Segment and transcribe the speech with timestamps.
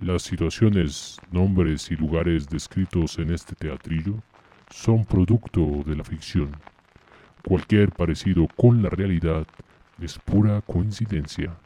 [0.00, 4.22] Las situaciones, nombres y lugares descritos en este teatrillo
[4.68, 6.50] son producto de la ficción.
[7.46, 9.46] Cualquier parecido con la realidad
[10.00, 11.56] es pura coincidencia.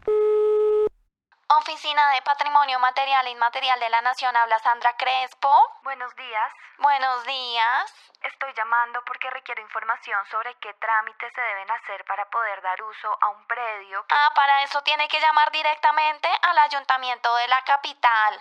[1.68, 5.52] Oficina de Patrimonio Material e Inmaterial de la Nación habla Sandra Crespo.
[5.82, 6.52] Buenos días.
[6.78, 8.10] Buenos días.
[8.22, 13.18] Estoy llamando porque requiero información sobre qué trámites se deben hacer para poder dar uso
[13.20, 14.02] a un predio.
[14.06, 14.14] Que...
[14.14, 18.38] Ah, para eso tiene que llamar directamente al Ayuntamiento de la capital.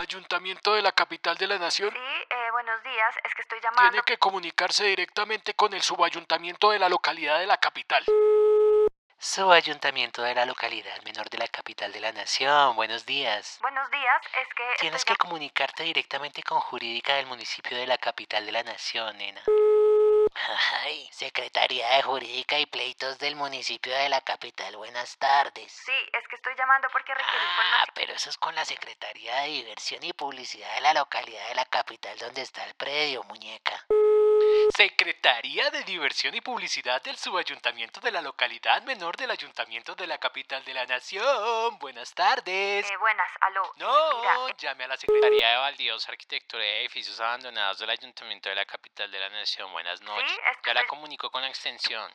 [0.00, 1.90] Ayuntamiento de la capital de la nación.
[1.90, 3.12] Sí, eh, buenos días.
[3.24, 3.90] Es que estoy llamando.
[3.90, 8.04] Tiene que comunicarse directamente con el subayuntamiento de la localidad de la capital.
[9.18, 12.76] Subayuntamiento de la localidad menor de la capital de la nación.
[12.76, 13.58] Buenos días.
[13.62, 14.20] Buenos días.
[14.42, 14.64] Es que.
[14.80, 19.42] Tienes que comunicarte directamente con jurídica del municipio de la capital de la nación, nena.
[20.82, 24.76] Ay, Secretaría de Jurídica y Pleitos del municipio de la capital.
[24.76, 25.72] Buenas tardes.
[25.72, 27.90] Sí, es que estoy llamando porque requiero Ah, información.
[27.94, 31.64] pero eso es con la Secretaría de Diversión y Publicidad de la localidad de la
[31.64, 33.86] capital donde está el predio, muñeca.
[34.76, 40.18] Secretaría de Diversión y Publicidad del Subayuntamiento de la localidad menor del Ayuntamiento de la
[40.18, 41.78] capital de la nación.
[41.78, 42.84] Buenas tardes.
[42.84, 43.72] Eh, buenas, aló.
[43.76, 48.54] No, Mira, llame a la Secretaría de Baldíos, Arquitectura y Edificios Abandonados del Ayuntamiento de
[48.54, 49.72] la capital de la nación.
[49.72, 50.30] Buenas noches.
[50.30, 52.12] es que Ya la comunico con la extensión.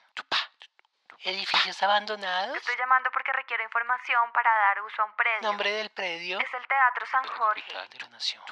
[1.24, 2.56] ¿Edificios abandonados?
[2.58, 5.42] estoy llamando porque requiero información para dar uso a un predio.
[5.42, 6.40] ¿Nombre del predio?
[6.40, 7.62] Es el Teatro San Jorge.
[7.62, 8.44] capital de la nación.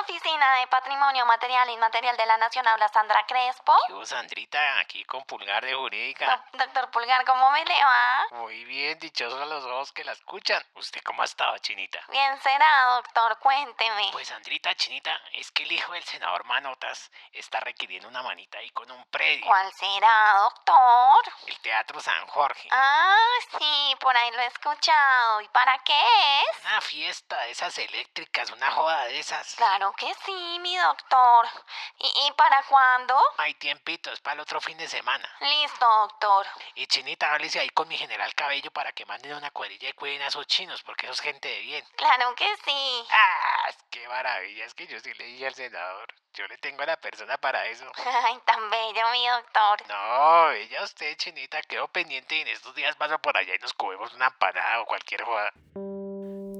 [0.00, 3.74] Oficina de Patrimonio Material e Inmaterial de la Nación habla Sandra Crespo.
[3.88, 6.44] Yo, Sandrita, aquí con pulgar de jurídica.
[6.52, 8.26] Do- Doctor Pulgar, ¿cómo me le va?
[8.32, 10.62] Muy bien, dichosos los ojos que la escuchan.
[10.74, 12.00] ¿Usted cómo ha estado, Chinita?
[12.08, 14.10] Bien será, doctor, cuénteme.
[14.12, 18.70] Pues, Sandrita, Chinita, es que el hijo del senador Manotas está requiriendo una manita ahí
[18.70, 19.46] con un predio.
[19.46, 21.32] ¿Cuál será, doctor?
[21.46, 22.68] El Teatro San Jorge.
[22.70, 23.16] Ah,
[23.58, 25.40] sí, por ahí lo he escuchado.
[25.40, 25.98] ¿Y para qué
[26.40, 26.64] es?
[26.66, 29.54] Una fiesta de esas eléctricas, una joda de esas.
[29.54, 31.46] Claro que sí, mi doctor.
[31.98, 33.16] ¿Y, y para cuándo?
[33.38, 35.28] Hay tiempito, es para el otro fin de semana.
[35.40, 36.46] Listo, doctor.
[36.74, 40.22] Y Chinita, háblese ahí con mi general Cabello para que manden una cuadrilla y cuiden
[40.22, 41.84] a esos chinos, porque eso es gente de bien.
[41.96, 43.06] Claro que sí.
[43.10, 43.70] ¡Ah!
[43.90, 44.64] ¡Qué maravilla!
[44.64, 46.08] Es que yo sí le dije al senador.
[46.34, 47.90] Yo le tengo a la persona para eso.
[48.24, 49.88] Ay, tan bello, mi doctor.
[49.88, 53.74] No, ella usted, Chinita, quedó pendiente y en estos días paso por allá y nos
[53.74, 55.52] comemos una empanada o cualquier joda.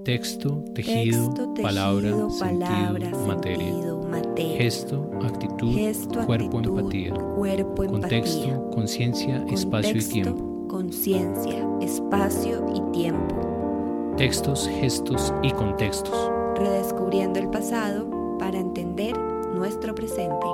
[0.04, 0.48] Texto,
[0.82, 4.56] tejido, Texto, tejido, palabra, palabra, sentido, materia.
[4.56, 7.14] Gesto, actitud, Gesto, cuerpo, actitud, empatía.
[7.14, 7.86] Cuerpo.
[7.86, 10.68] Contexto, conciencia, espacio y tiempo.
[10.68, 14.14] Conciencia, espacio y tiempo.
[14.16, 16.30] Textos, gestos y contextos.
[16.56, 19.18] Redescubriendo el pasado para entender
[19.54, 20.46] nuestro presente.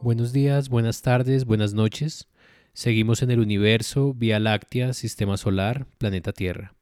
[0.00, 2.28] Buenos días, buenas tardes, buenas noches.
[2.74, 6.74] Seguimos en el universo, Vía Láctea, Sistema Solar, Planeta Tierra.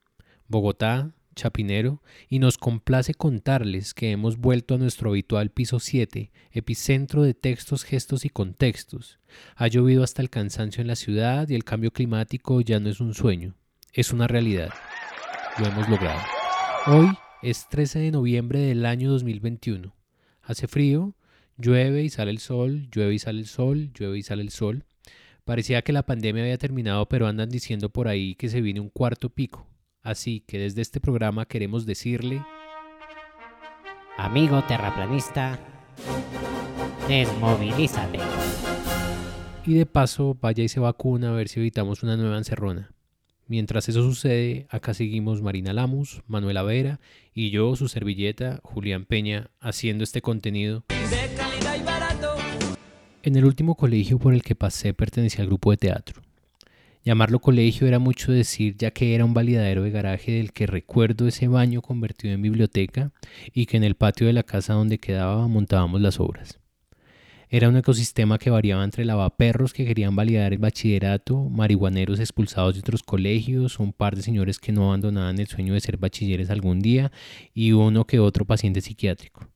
[0.50, 7.22] Bogotá, Chapinero, y nos complace contarles que hemos vuelto a nuestro habitual piso 7, epicentro
[7.22, 9.20] de textos, gestos y contextos.
[9.54, 13.00] Ha llovido hasta el cansancio en la ciudad y el cambio climático ya no es
[13.00, 13.54] un sueño,
[13.92, 14.70] es una realidad.
[15.60, 16.20] Lo hemos logrado.
[16.88, 17.10] Hoy
[17.42, 19.94] es 13 de noviembre del año 2021.
[20.42, 21.14] Hace frío,
[21.58, 24.84] llueve y sale el sol, llueve y sale el sol, llueve y sale el sol.
[25.44, 28.91] Parecía que la pandemia había terminado, pero andan diciendo por ahí que se viene un
[28.91, 29.68] cuarto pico.
[30.02, 32.42] Así que desde este programa queremos decirle,
[34.16, 35.58] Amigo terraplanista,
[37.08, 38.18] desmovilízate.
[39.66, 42.92] y de paso vaya y se vacuna a ver si evitamos una nueva encerrona.
[43.47, 47.00] Mientras eso sucede, acá seguimos Marina Lamus, Manuela Vera
[47.34, 50.84] y yo, su servilleta, Julián Peña, haciendo este contenido.
[53.22, 56.22] En el último colegio por el que pasé pertenecía al grupo de teatro.
[57.02, 61.26] Llamarlo colegio era mucho decir ya que era un validadero de garaje del que recuerdo
[61.26, 63.10] ese baño convertido en biblioteca
[63.54, 66.60] y que en el patio de la casa donde quedaba montábamos las obras.
[67.48, 72.80] Era un ecosistema que variaba entre lavaperros que querían validar el bachillerato, marihuaneros expulsados de
[72.80, 76.80] otros colegios, un par de señores que no abandonaban el sueño de ser bachilleres algún
[76.80, 77.10] día
[77.54, 79.48] y uno que otro paciente psiquiátrico.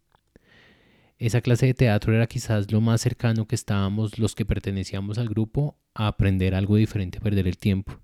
[1.19, 5.29] Esa clase de teatro era quizás lo más cercano que estábamos los que pertenecíamos al
[5.29, 8.01] grupo a aprender algo diferente a perder el tiempo.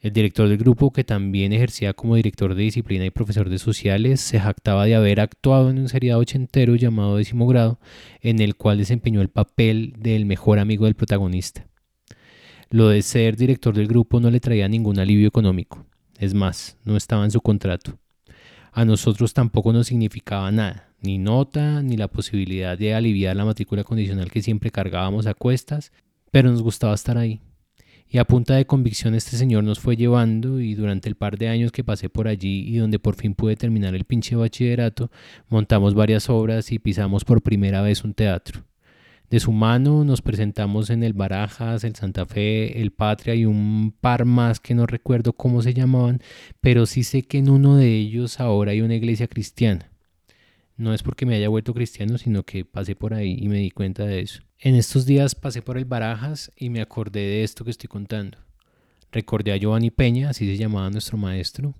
[0.00, 4.20] El director del grupo, que también ejercía como director de disciplina y profesor de sociales,
[4.20, 7.80] se jactaba de haber actuado en un seriado ochentero llamado Décimo Grado,
[8.22, 11.66] en el cual desempeñó el papel del mejor amigo del protagonista.
[12.70, 15.84] Lo de ser director del grupo no le traía ningún alivio económico.
[16.18, 17.98] Es más, no estaba en su contrato.
[18.72, 23.84] A nosotros tampoco nos significaba nada, ni nota, ni la posibilidad de aliviar la matrícula
[23.84, 25.92] condicional que siempre cargábamos a cuestas,
[26.30, 27.40] pero nos gustaba estar ahí.
[28.12, 31.48] Y a punta de convicción este señor nos fue llevando y durante el par de
[31.48, 35.10] años que pasé por allí y donde por fin pude terminar el pinche bachillerato,
[35.48, 38.64] montamos varias obras y pisamos por primera vez un teatro.
[39.30, 43.94] De su mano nos presentamos en el Barajas, el Santa Fe, el Patria y un
[44.00, 46.20] par más que no recuerdo cómo se llamaban,
[46.60, 49.88] pero sí sé que en uno de ellos ahora hay una iglesia cristiana.
[50.76, 53.70] No es porque me haya vuelto cristiano, sino que pasé por ahí y me di
[53.70, 54.42] cuenta de eso.
[54.58, 58.36] En estos días pasé por el Barajas y me acordé de esto que estoy contando.
[59.12, 61.74] Recordé a Giovanni Peña, así se llamaba nuestro maestro.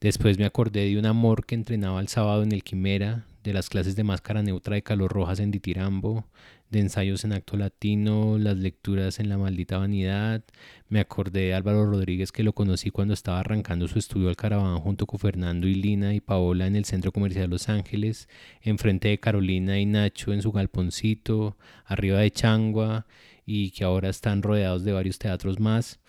[0.00, 3.68] Después me acordé de un amor que entrenaba el sábado en el Quimera, de las
[3.68, 6.26] clases de máscara neutra de calor rojas en Ditirambo,
[6.70, 10.42] de ensayos en acto latino, las lecturas en La maldita vanidad.
[10.88, 14.78] Me acordé de Álvaro Rodríguez que lo conocí cuando estaba arrancando su estudio al caraván
[14.80, 18.28] junto con Fernando y Lina y Paola en el Centro Comercial Los Ángeles,
[18.62, 23.06] enfrente de Carolina y Nacho en su galponcito, arriba de Changua
[23.46, 26.00] y que ahora están rodeados de varios teatros más.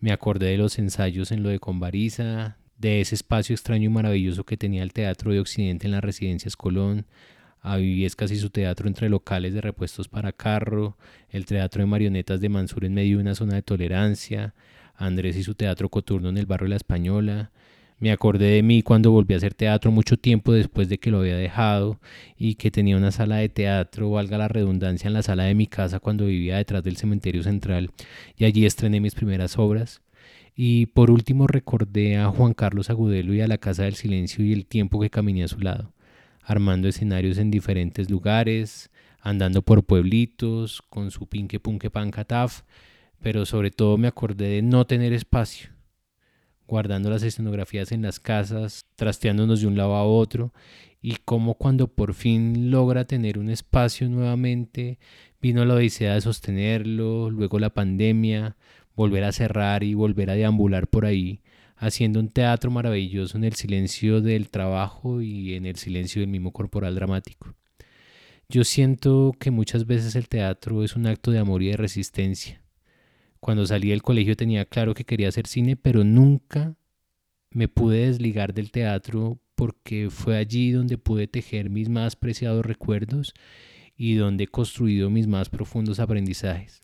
[0.00, 4.44] Me acordé de los ensayos en lo de Convariza, de ese espacio extraño y maravilloso
[4.44, 7.06] que tenía el Teatro de Occidente en las residencias Colón,
[7.66, 10.96] a Viviescas y su teatro entre locales de repuestos para carro,
[11.30, 14.54] el teatro de marionetas de Mansur en medio de una zona de tolerancia,
[14.94, 17.50] Andrés y su teatro coturno en el barrio La Española.
[17.98, 21.20] Me acordé de mí cuando volví a hacer teatro mucho tiempo después de que lo
[21.20, 21.98] había dejado
[22.36, 25.66] y que tenía una sala de teatro, valga la redundancia, en la sala de mi
[25.66, 27.90] casa cuando vivía detrás del cementerio central
[28.36, 30.02] y allí estrené mis primeras obras.
[30.54, 34.52] Y por último recordé a Juan Carlos Agudelo y a la Casa del Silencio y
[34.52, 35.92] el tiempo que caminé a su lado,
[36.46, 38.90] armando escenarios en diferentes lugares,
[39.20, 42.62] andando por pueblitos, con su pinque punque pan cataf,
[43.20, 45.70] pero sobre todo me acordé de no tener espacio,
[46.68, 50.52] guardando las escenografías en las casas, trasteándonos de un lado a otro,
[51.02, 55.00] y cómo cuando por fin logra tener un espacio nuevamente,
[55.42, 58.56] vino la odisea de sostenerlo, luego la pandemia,
[58.94, 61.40] volver a cerrar y volver a deambular por ahí,
[61.76, 66.52] haciendo un teatro maravilloso en el silencio del trabajo y en el silencio del mismo
[66.52, 67.54] corporal dramático.
[68.48, 72.62] Yo siento que muchas veces el teatro es un acto de amor y de resistencia.
[73.40, 76.76] Cuando salí del colegio tenía claro que quería hacer cine, pero nunca
[77.50, 83.34] me pude desligar del teatro porque fue allí donde pude tejer mis más preciados recuerdos
[83.96, 86.80] y donde he construido mis más profundos aprendizajes.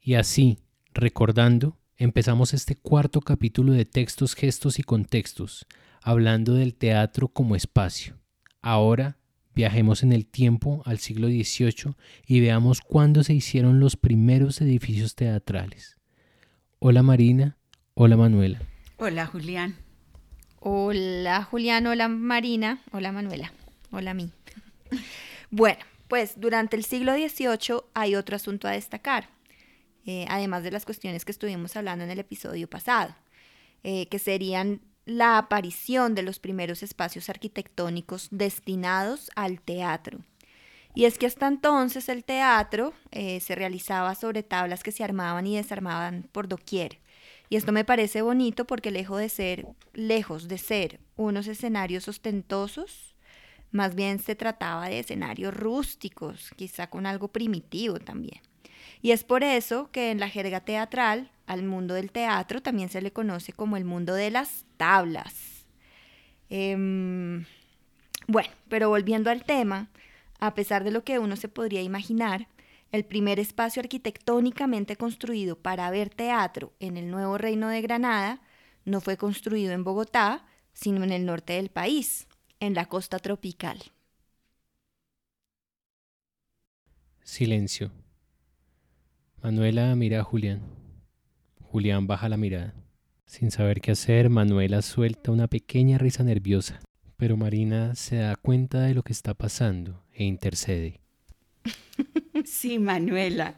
[0.00, 0.58] Y así,
[0.96, 5.66] Recordando, empezamos este cuarto capítulo de textos, gestos y contextos,
[6.02, 8.16] hablando del teatro como espacio.
[8.60, 9.16] Ahora
[9.54, 11.94] viajemos en el tiempo al siglo XVIII
[12.26, 15.96] y veamos cuándo se hicieron los primeros edificios teatrales.
[16.78, 17.56] Hola Marina,
[17.94, 18.60] hola Manuela.
[18.98, 19.76] Hola Julián.
[20.60, 23.52] Hola Julián, hola Marina, hola Manuela,
[23.90, 24.30] hola a mí.
[25.50, 29.35] Bueno, pues durante el siglo XVIII hay otro asunto a destacar.
[30.06, 33.14] Eh, además de las cuestiones que estuvimos hablando en el episodio pasado,
[33.82, 40.20] eh, que serían la aparición de los primeros espacios arquitectónicos destinados al teatro.
[40.94, 45.46] Y es que hasta entonces el teatro eh, se realizaba sobre tablas que se armaban
[45.46, 46.98] y desarmaban por doquier.
[47.50, 53.14] Y esto me parece bonito porque lejos de ser, lejos de ser unos escenarios ostentosos,
[53.70, 58.40] más bien se trataba de escenarios rústicos, quizá con algo primitivo también.
[59.06, 63.00] Y es por eso que en la jerga teatral al mundo del teatro también se
[63.00, 65.64] le conoce como el mundo de las tablas.
[66.50, 67.44] Em,
[68.26, 69.90] bueno, pero volviendo al tema,
[70.40, 72.48] a pesar de lo que uno se podría imaginar,
[72.90, 78.40] el primer espacio arquitectónicamente construido para ver teatro en el nuevo reino de Granada
[78.84, 82.26] no fue construido en Bogotá, sino en el norte del país,
[82.58, 83.84] en la costa tropical.
[87.22, 87.92] Silencio.
[89.46, 90.60] Manuela mira a Julián.
[91.60, 92.74] Julián baja la mirada.
[93.26, 96.80] Sin saber qué hacer, Manuela suelta una pequeña risa nerviosa,
[97.16, 101.00] pero Marina se da cuenta de lo que está pasando e intercede.
[102.44, 103.54] Sí, Manuela.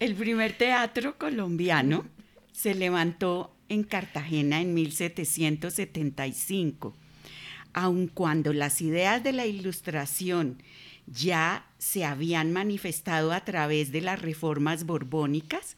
[0.00, 2.06] El primer teatro colombiano
[2.52, 6.96] se levantó en Cartagena en 1775.
[7.74, 10.62] Aun cuando las ideas de la ilustración
[11.12, 15.76] ya se habían manifestado a través de las reformas borbónicas,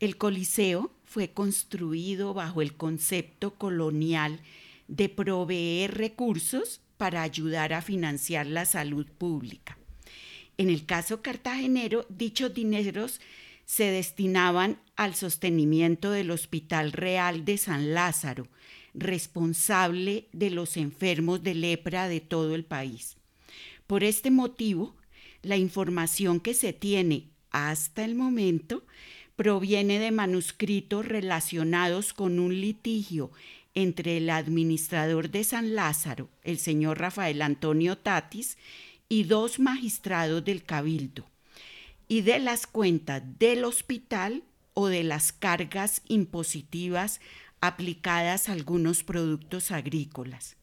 [0.00, 4.40] el Coliseo fue construido bajo el concepto colonial
[4.88, 9.78] de proveer recursos para ayudar a financiar la salud pública.
[10.58, 13.20] En el caso cartagenero, dichos dineros
[13.64, 18.46] se destinaban al sostenimiento del Hospital Real de San Lázaro,
[18.94, 23.16] responsable de los enfermos de lepra de todo el país.
[23.86, 24.96] Por este motivo,
[25.42, 28.84] la información que se tiene hasta el momento
[29.36, 33.30] proviene de manuscritos relacionados con un litigio
[33.74, 38.56] entre el administrador de San Lázaro, el señor Rafael Antonio Tatis,
[39.08, 41.26] y dos magistrados del cabildo,
[42.08, 44.42] y de las cuentas del hospital
[44.74, 47.20] o de las cargas impositivas
[47.60, 50.56] aplicadas a algunos productos agrícolas.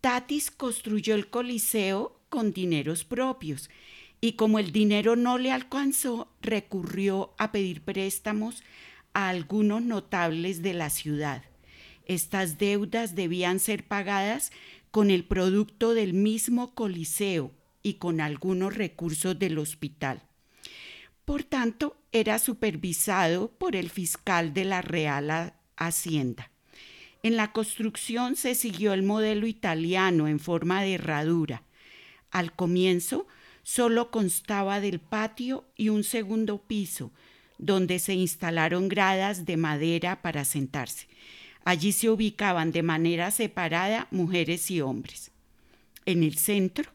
[0.00, 3.68] Tatis construyó el Coliseo con dineros propios
[4.22, 8.62] y como el dinero no le alcanzó, recurrió a pedir préstamos
[9.12, 11.42] a algunos notables de la ciudad.
[12.06, 14.52] Estas deudas debían ser pagadas
[14.90, 20.22] con el producto del mismo Coliseo y con algunos recursos del hospital.
[21.24, 26.50] Por tanto, era supervisado por el fiscal de la Real Hacienda.
[27.22, 31.62] En la construcción se siguió el modelo italiano en forma de herradura.
[32.30, 33.26] Al comienzo
[33.62, 37.12] solo constaba del patio y un segundo piso,
[37.58, 41.08] donde se instalaron gradas de madera para sentarse.
[41.64, 45.30] Allí se ubicaban de manera separada mujeres y hombres.
[46.06, 46.90] En el centro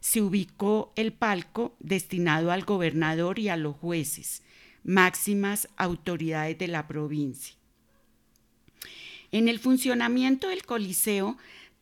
[0.00, 4.42] se ubicó el palco destinado al gobernador y a los jueces,
[4.82, 7.56] máximas autoridades de la provincia.
[9.32, 11.38] En el funcionamiento del Coliseo,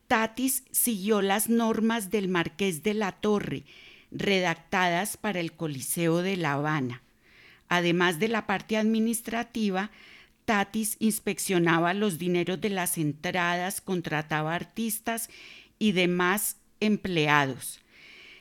[0.08, 3.64] Tatis siguió las normas del Marqués de la Torre,
[4.10, 7.02] redactadas para el Coliseo de La Habana.
[7.68, 9.90] Además de la parte administrativa,
[10.46, 15.28] Tatis inspeccionaba los dineros de las entradas, contrataba artistas
[15.78, 17.80] y demás empleados.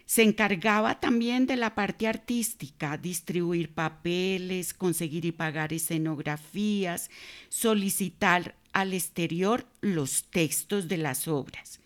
[0.05, 7.09] Se encargaba también de la parte artística, distribuir papeles, conseguir y pagar escenografías,
[7.49, 11.79] solicitar al exterior los textos de las obras.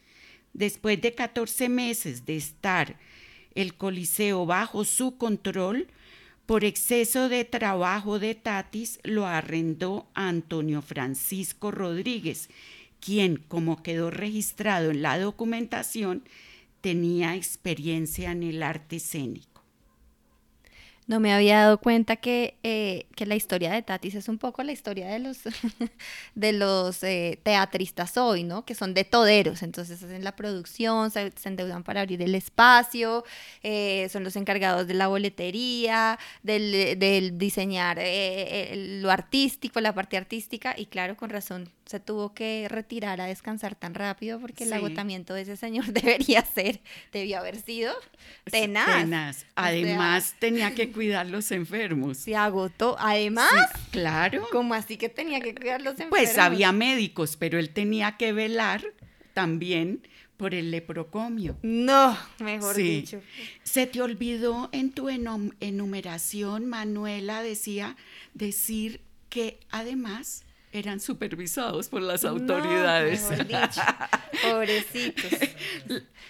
[0.54, 2.98] Después de 14 meses de estar
[3.56, 5.88] el Coliseo bajo su control,
[6.46, 12.50] por exceso de trabajo de Tatis lo arrendó Antonio Francisco Rodríguez,
[13.00, 16.24] quien, como quedó registrado en la documentación,
[16.82, 19.51] tenía experiencia en el arte escénico.
[21.08, 24.64] No me había dado cuenta que, eh, que, la historia de Tatis es un poco
[24.64, 25.40] la historia de los,
[26.36, 28.66] de los eh, teatristas hoy, ¿no?
[28.66, 33.26] Que son de toderos, entonces hacen la producción, se, endeudan para abrir el espacio,
[33.64, 38.00] eh, son los encargados de la boletería, del, del diseñar
[38.76, 43.76] lo artístico, la parte artística, y claro, con razón se tuvo que retirar a descansar
[43.76, 46.80] tan rápido porque el agotamiento de ese señor debería ser,
[47.12, 47.94] debió haber sido
[48.50, 49.02] tenaz.
[49.04, 49.46] tenaz.
[49.56, 52.20] Además, tenía que cuidar los enfermos.
[52.20, 52.96] Se agotó.
[52.98, 53.52] Además,
[53.92, 54.48] claro.
[54.54, 56.18] ¿Cómo así que tenía que cuidar los enfermos?
[56.18, 58.86] Pues había médicos, pero él tenía que velar
[59.34, 60.08] también
[60.38, 61.58] por el leprocomio.
[61.62, 63.22] No, mejor dicho.
[63.64, 67.98] Se te olvidó en tu enumeración, Manuela decía
[68.34, 73.22] decir que además eran supervisados por las autoridades.
[74.50, 75.32] Pobrecitos.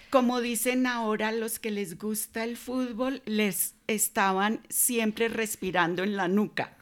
[0.09, 6.27] Como dicen ahora los que les gusta el fútbol, les estaban siempre respirando en la
[6.27, 6.75] nuca.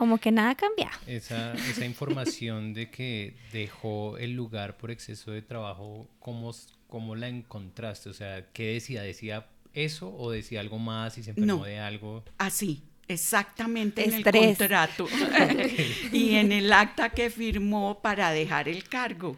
[0.00, 0.90] Como que nada cambia.
[1.06, 6.54] Esa, esa información de que dejó el lugar por exceso de trabajo, ¿cómo,
[6.88, 8.08] ¿cómo la encontraste?
[8.08, 9.02] O sea, ¿qué decía?
[9.02, 12.24] ¿Decía eso o decía algo más y se enfermó de algo?
[12.38, 15.08] Así, Exactamente en el contrato.
[16.12, 19.36] Y en el acta que firmó para dejar el cargo.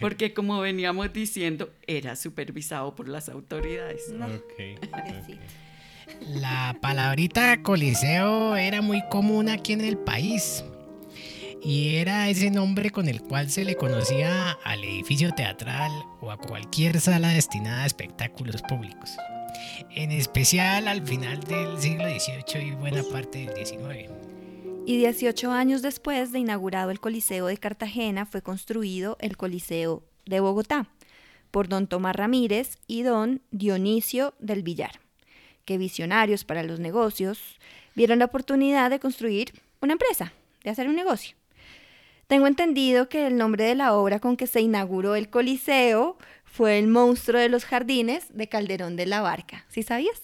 [0.00, 4.12] Porque como veníamos diciendo, era supervisado por las autoridades.
[6.20, 10.64] La palabrita coliseo era muy común aquí en el país.
[11.62, 16.38] Y era ese nombre con el cual se le conocía al edificio teatral o a
[16.38, 19.16] cualquier sala destinada a espectáculos públicos
[19.90, 24.10] en especial al final del siglo XVIII y buena parte del XIX.
[24.86, 30.40] Y 18 años después de inaugurado el Coliseo de Cartagena fue construido el Coliseo de
[30.40, 30.86] Bogotá
[31.50, 35.00] por don Tomás Ramírez y don Dionisio del Villar,
[35.64, 37.58] que visionarios para los negocios
[37.94, 40.32] vieron la oportunidad de construir una empresa,
[40.62, 41.36] de hacer un negocio.
[42.26, 46.18] Tengo entendido que el nombre de la obra con que se inauguró el Coliseo
[46.56, 49.66] fue El monstruo de los jardines de Calderón de la Barca.
[49.68, 50.22] ¿Sí sabías?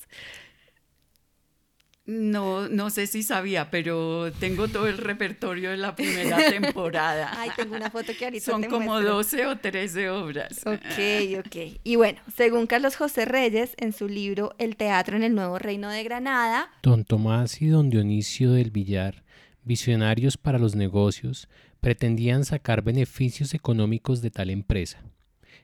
[2.06, 7.30] No, no sé si sabía, pero tengo todo el repertorio de la primera temporada.
[7.36, 9.14] Ay, tengo una foto que ahorita Son te como muestro.
[9.14, 10.66] 12 o 13 obras.
[10.66, 11.78] Ok, ok.
[11.84, 15.90] Y bueno, según Carlos José Reyes, en su libro El teatro en el nuevo reino
[15.90, 19.22] de Granada, Don Tomás y don Dionisio del Villar,
[19.62, 21.48] visionarios para los negocios,
[21.80, 25.02] pretendían sacar beneficios económicos de tal empresa.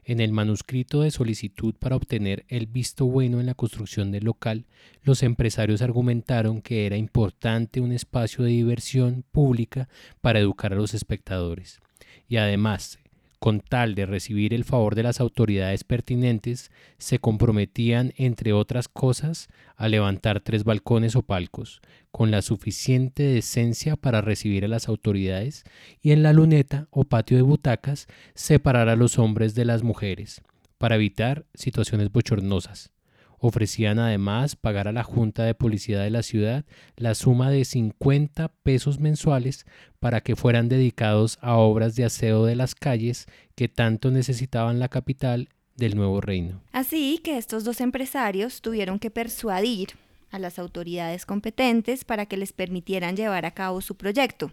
[0.09, 4.65] En el manuscrito de solicitud para obtener el visto bueno en la construcción del local,
[5.03, 9.91] los empresarios argumentaron que era importante un espacio de diversión pública
[10.23, 11.81] para educar a los espectadores.
[12.27, 12.99] Y además,
[13.39, 19.49] con tal de recibir el favor de las autoridades pertinentes, se comprometían, entre otras cosas,
[19.77, 21.81] a levantar tres balcones o palcos,
[22.11, 25.65] con la suficiente decencia para recibir a las autoridades,
[26.03, 30.43] y en la luneta o patio de butacas separar a los hombres de las mujeres,
[30.79, 32.93] para evitar situaciones bochornosas.
[33.39, 36.65] Ofrecían además pagar a la Junta de Policía de la ciudad
[36.97, 39.67] la suma de 50 pesos mensuales
[40.01, 44.89] para que fueran dedicados a obras de aseo de las calles que tanto necesitaban la
[44.89, 46.61] capital del nuevo reino.
[46.73, 49.91] Así que estos dos empresarios tuvieron que persuadir
[50.31, 54.53] a las autoridades competentes para que les permitieran llevar a cabo su proyecto.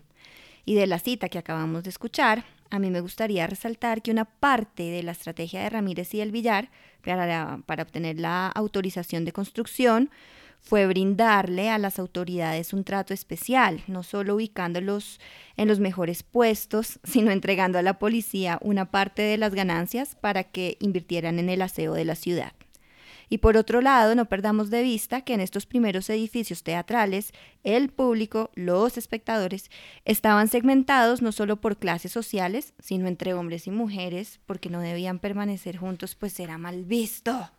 [0.64, 2.46] Y de la cita que acabamos de escuchar,
[2.76, 6.32] a mí me gustaría resaltar que una parte de la estrategia de Ramírez y el
[6.32, 6.70] Villar
[7.04, 10.10] para, para obtener la autorización de construcción
[10.60, 15.20] fue brindarle a las autoridades un trato especial, no solo ubicándolos
[15.58, 20.44] en los mejores puestos, sino entregando a la policía una parte de las ganancias para
[20.44, 22.54] que invirtieran en el aseo de la ciudad.
[23.30, 27.32] Y por otro lado, no perdamos de vista que en estos primeros edificios teatrales,
[27.64, 29.72] el público, los espectadores,
[30.06, 35.20] estaban segmentados no solo por clases sociales, sino entre hombres y mujeres, porque no debían
[35.20, 37.52] permanecer juntos, pues era mal visto.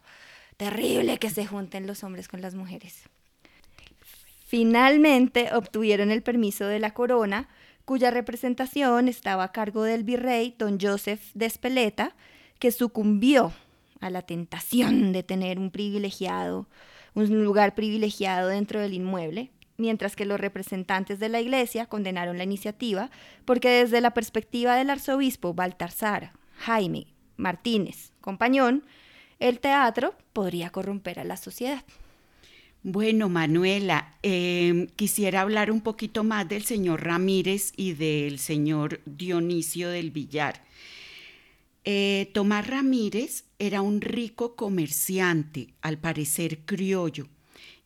[0.57, 3.03] Terrible que se junten los hombres con las mujeres.
[4.47, 7.49] Finalmente obtuvieron el permiso de la corona,
[7.85, 12.15] cuya representación estaba a cargo del virrey don Joseph de Espeleta,
[12.59, 13.53] que sucumbió
[14.01, 16.69] a la tentación de tener un privilegiado,
[17.15, 22.45] un lugar privilegiado dentro del inmueble, mientras que los representantes de la iglesia condenaron la
[22.45, 23.11] iniciativa
[23.45, 27.07] porque desde la perspectiva del arzobispo Baltasar Jaime
[27.37, 28.85] Martínez Compañón,
[29.39, 31.85] el teatro podría corromper a la sociedad.
[32.83, 39.91] Bueno, Manuela, eh, quisiera hablar un poquito más del señor Ramírez y del señor Dionisio
[39.91, 40.63] del Villar.
[41.89, 47.29] Eh, Tomás Ramírez era un rico comerciante, al parecer criollo,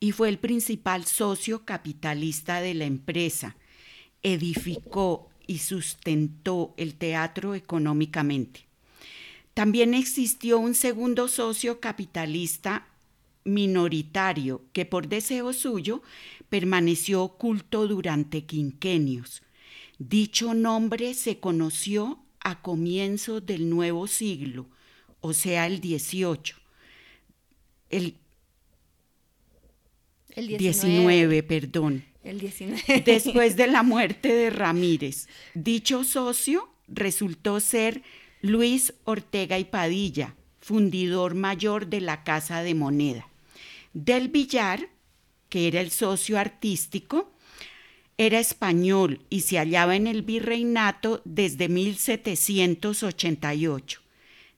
[0.01, 3.57] y fue el principal socio capitalista de la empresa.
[4.23, 8.65] Edificó y sustentó el teatro económicamente.
[9.53, 12.87] También existió un segundo socio capitalista
[13.45, 16.01] minoritario que por deseo suyo
[16.49, 19.43] permaneció oculto durante quinquenios.
[19.99, 24.67] Dicho nombre se conoció a comienzos del nuevo siglo,
[25.21, 26.57] o sea, el 18.
[27.91, 28.17] El,
[30.31, 32.05] El 19, perdón.
[32.23, 33.03] El 19.
[33.07, 35.29] Después de la muerte de Ramírez.
[35.55, 38.03] Dicho socio resultó ser
[38.43, 43.29] Luis Ortega y Padilla, fundidor mayor de la Casa de Moneda.
[43.93, 44.89] Del Villar,
[45.49, 47.33] que era el socio artístico,
[48.21, 54.03] era español y se hallaba en el virreinato desde 1788.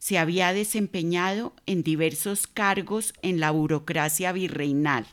[0.00, 5.06] Se había desempeñado en diversos cargos en la burocracia virreinal.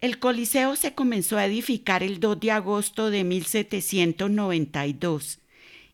[0.00, 5.38] El Coliseo se comenzó a edificar el 2 de agosto de 1792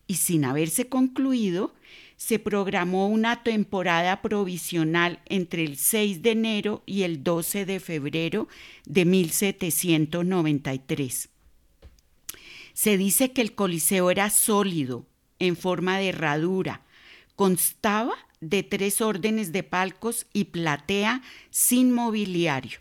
[0.07, 1.71] y sin haberse concluido,
[2.17, 8.49] se programó una temporada provisional entre el 6 de enero y el 12 de febrero
[8.85, 11.29] de 1793.
[12.73, 15.05] Se dice que el Coliseo era sólido,
[15.39, 16.81] en forma de herradura,
[17.35, 22.79] constaba de tres órdenes de palcos y platea sin mobiliario.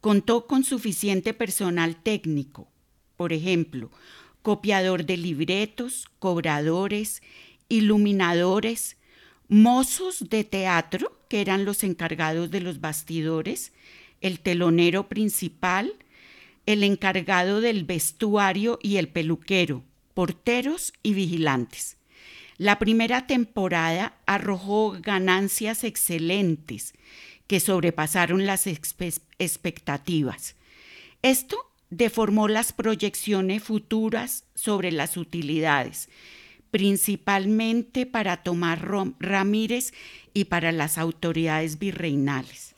[0.00, 2.68] Contó con suficiente personal técnico,
[3.16, 3.90] por ejemplo,
[4.42, 7.22] copiador de libretos, cobradores,
[7.70, 8.98] iluminadores,
[9.48, 13.72] mozos de teatro, que eran los encargados de los bastidores,
[14.20, 15.94] el telonero principal,
[16.66, 21.96] el encargado del vestuario y el peluquero, porteros y vigilantes.
[22.58, 26.92] La primera temporada arrojó ganancias excelentes
[27.46, 30.56] que sobrepasaron las expectativas.
[31.22, 31.56] Esto
[31.88, 36.08] deformó las proyecciones futuras sobre las utilidades,
[36.70, 38.80] principalmente para Tomás
[39.18, 39.92] Ramírez
[40.32, 42.74] y para las autoridades virreinales.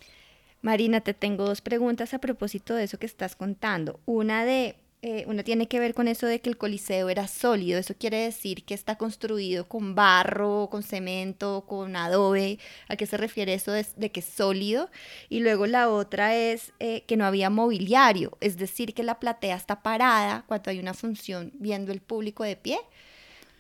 [0.61, 3.99] Marina, te tengo dos preguntas a propósito de eso que estás contando.
[4.07, 7.77] Una de eh, una tiene que ver con eso de que el coliseo era sólido.
[7.81, 12.61] Eso quiere decir que está construido con barro, con cemento, con adobe.
[12.89, 14.91] ¿A qué se refiere eso de, que es sólido?
[15.29, 19.57] Y luego la otra es eh, que no había mobiliario, es decir, que la platea
[19.57, 22.79] está parada cuando hay una función viendo el público de pie.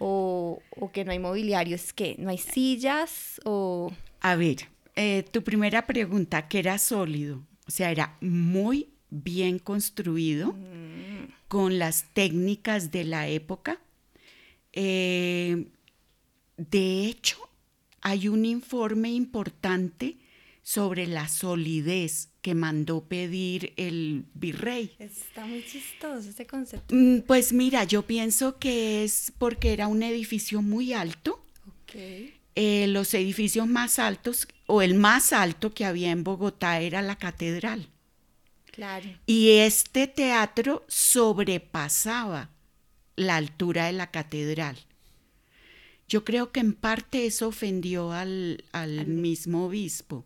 [0.04, 0.60] O,
[0.92, 3.92] que no hay mobiliario, es que no hay sillas o...
[4.20, 10.56] A ver, eh, tu primera pregunta, que era sólido, o sea, era muy bien construido,
[11.46, 13.80] con las técnicas de la época.
[14.72, 15.68] Eh,
[16.56, 17.38] de hecho,
[18.00, 20.16] hay un informe importante
[20.62, 24.90] sobre la solidez que mandó pedir el virrey.
[24.98, 26.94] Está muy chistoso ese concepto.
[26.94, 31.44] Mm, pues mira, yo pienso que es porque era un edificio muy alto.
[32.55, 37.16] Eh, los edificios más altos, o el más alto que había en Bogotá era la
[37.16, 37.88] catedral.
[39.26, 42.50] Y este teatro sobrepasaba
[43.16, 44.78] la altura de la catedral.
[46.09, 48.64] Yo creo que en parte eso ofendió al,
[49.07, 50.24] mismo obispo.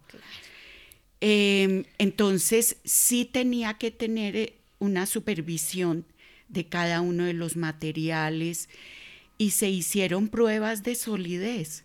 [1.21, 6.05] Em, entonces sí tenía que tener eh, una supervisión
[6.49, 8.69] de cada uno de los materiales
[9.39, 11.85] y se hicieron pruebas de solidez.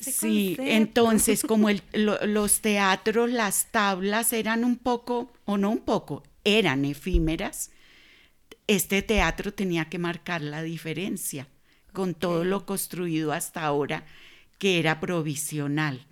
[0.00, 6.84] Sí, entonces como los teatros, las tablas eran un poco, o no un poco, eran
[6.84, 7.70] efímeras,
[8.66, 11.48] este teatro tenía que marcar la diferencia
[11.92, 14.04] con todo lo construido hasta ahora,
[14.58, 16.06] que era provisional.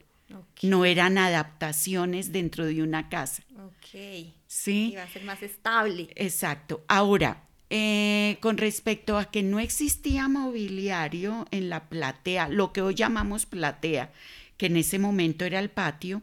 [0.63, 3.43] No eran adaptaciones dentro de una casa.
[3.57, 4.33] Ok.
[4.47, 4.91] Sí.
[4.93, 6.09] Iba a ser más estable.
[6.15, 6.85] Exacto.
[6.89, 12.95] Ahora, eh, con respecto a que no existía mobiliario en la platea, lo que hoy
[12.95, 14.13] llamamos platea,
[14.57, 16.23] que en ese momento era el patio,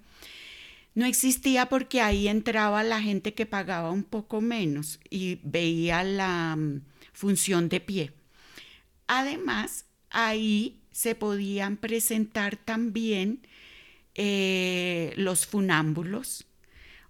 [0.95, 6.55] no existía porque ahí entraba la gente que pagaba un poco menos y veía la
[6.55, 6.81] mm,
[7.13, 8.11] función de pie.
[9.07, 13.39] Además, ahí se podían presentar también
[14.21, 16.45] eh, los funámbulos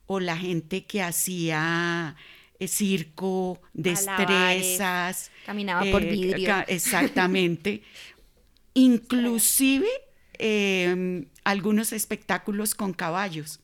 [0.06, 2.16] o la gente que hacía
[2.60, 5.32] eh, circo, destrezas.
[5.44, 6.54] Caminaba por eh, vidrio.
[6.68, 7.82] Exactamente.
[8.76, 9.88] Inclusive
[10.34, 13.60] em, algunos espectáculos con caballos.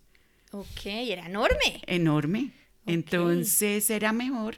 [0.49, 1.83] Ok, era enorme.
[1.85, 2.49] Enorme.
[2.87, 4.57] Entonces era mejor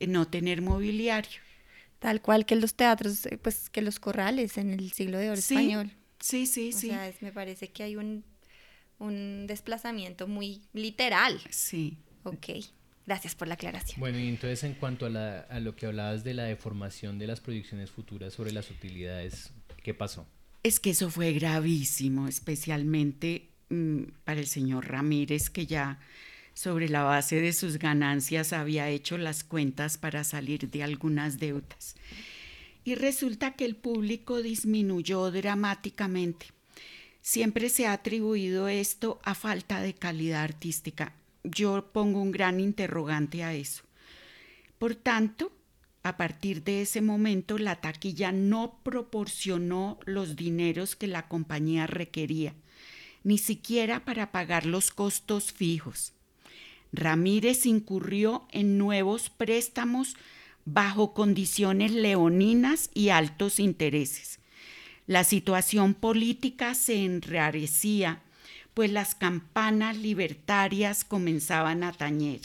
[0.00, 1.40] no tener mobiliario.
[1.98, 5.92] Tal cual que los teatros, pues que los corrales en el siglo de oro español.
[6.22, 6.90] Sí, sí, sí.
[6.90, 8.24] O sea, me parece que hay un,
[8.98, 11.40] un desplazamiento muy literal.
[11.50, 11.98] Sí.
[12.22, 12.48] Ok.
[13.04, 13.98] Gracias por la aclaración.
[13.98, 17.90] Bueno, y entonces en cuanto a, lo que hablabas de la deformación de las proyecciones
[17.90, 19.50] futuras sobre las utilidades,
[19.82, 20.26] ¿qué pasó?
[20.62, 25.98] Es que eso fue gravísimo, especialmente mm, para el señor Ramírez, que ya
[26.54, 31.96] sobre la base de sus ganancias había hecho las cuentas para salir de algunas deudas.
[32.84, 36.46] Y resulta que el público disminuyó dramáticamente.
[37.20, 41.14] Siempre se ha atribuido esto a falta de calidad artística
[41.44, 43.82] yo pongo un gran interrogante a eso.
[44.78, 45.52] Por tanto,
[46.02, 52.54] a partir de ese momento, la taquilla no proporcionó los dineros que la compañía requería,
[53.22, 56.12] ni siquiera para pagar los costos fijos.
[56.92, 60.16] Ramírez incurrió en nuevos préstamos
[60.64, 64.38] bajo condiciones leoninas y altos intereses.
[65.06, 68.22] La situación política se enrarecía
[68.74, 72.40] pues las campanas libertarias comenzaban a tañer.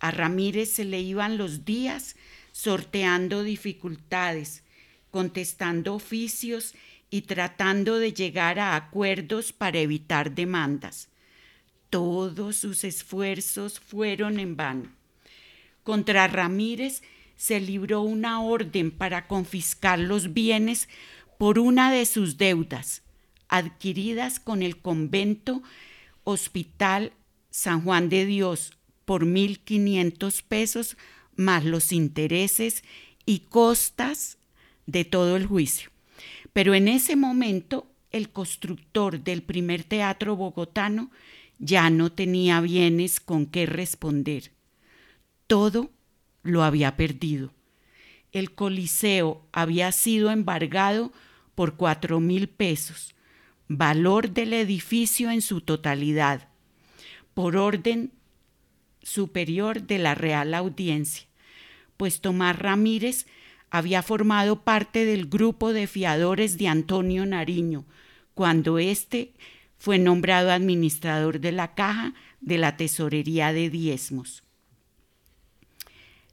[0.00, 2.16] A Ramírez se le iban los días
[2.52, 4.62] sorteando dificultades,
[5.10, 6.74] contestando oficios
[7.10, 11.08] y tratando de llegar a acuerdos para evitar demandas.
[11.90, 14.90] Todos sus esfuerzos fueron en vano.
[15.84, 17.02] Contra Ramírez
[17.36, 20.88] se libró una orden para confiscar los bienes
[21.38, 23.02] por una de sus deudas,
[23.48, 25.62] adquiridas con el convento
[26.24, 27.12] Hospital
[27.50, 28.72] San Juan de Dios
[29.04, 30.96] por 1.500 pesos
[31.36, 32.82] más los intereses
[33.26, 34.38] y costas
[34.86, 35.90] de todo el juicio.
[36.52, 41.10] Pero en ese momento el constructor del primer teatro bogotano
[41.58, 44.52] ya no tenía bienes con qué responder.
[45.46, 45.90] todo
[46.44, 47.52] lo había perdido.
[48.30, 51.12] El Coliseo había sido embargado
[51.56, 53.14] por cuatro mil pesos,
[53.66, 56.48] valor del edificio en su totalidad,
[57.32, 58.12] por orden
[59.02, 61.26] superior de la Real Audiencia,
[61.96, 63.26] pues Tomás Ramírez
[63.70, 67.84] había formado parte del grupo de fiadores de Antonio Nariño,
[68.34, 69.34] cuando éste
[69.78, 74.43] fue nombrado administrador de la caja de la tesorería de diezmos.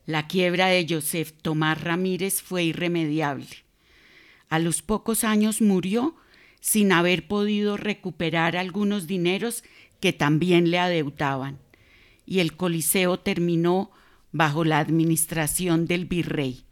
[0.06, 3.48] La quiebra de Joseph Tomás Ramírez fue irremediable.
[4.50, 6.16] A los pocos años murió
[6.60, 9.64] sin haber podido recuperar algunos dineros
[10.00, 11.60] que también le adeutaban,
[12.26, 13.92] y el Coliseo terminó
[14.32, 16.64] bajo la administración del virrey.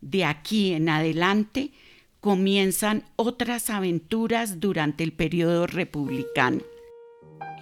[0.00, 1.72] De aquí en adelante
[2.20, 6.62] comienzan otras aventuras durante el periodo republicano.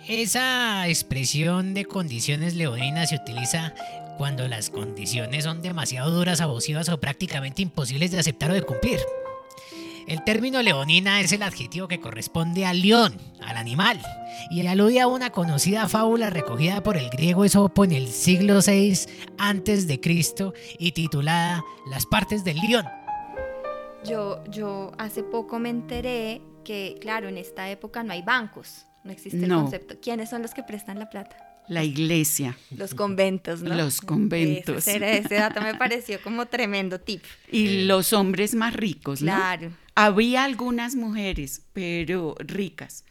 [0.08, 3.74] Esa expresión de condiciones leoninas se utiliza
[4.18, 9.00] cuando las condiciones son demasiado duras, abusivas o prácticamente imposibles de aceptar o de cumplir.
[10.08, 14.00] El término leonina es el adjetivo que corresponde al león, al animal,
[14.50, 19.06] y alude a una conocida fábula recogida por el griego Esopo en el siglo VI
[20.00, 22.84] Cristo y titulada Las partes del león.
[24.04, 29.12] Yo, yo hace poco me enteré que, claro, en esta época no hay bancos, no
[29.12, 29.62] existe el No.
[29.62, 29.94] concepto.
[30.02, 31.36] ¿Quiénes son los que prestan la plata?
[31.68, 32.56] La iglesia.
[32.76, 33.74] Los conventos, ¿no?
[33.74, 34.78] Los conventos.
[34.78, 37.22] Ese, era- ese dato me pareció como tremendo tip.
[37.50, 39.32] Y los hombres más ricos, ¿no?
[39.34, 39.72] Claro.
[39.94, 43.04] Había algunas mujeres, pero ricas,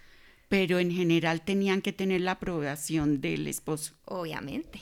[0.49, 3.93] pero en general tenían que tener la aprobación del esposo.
[4.05, 4.81] Obviamente.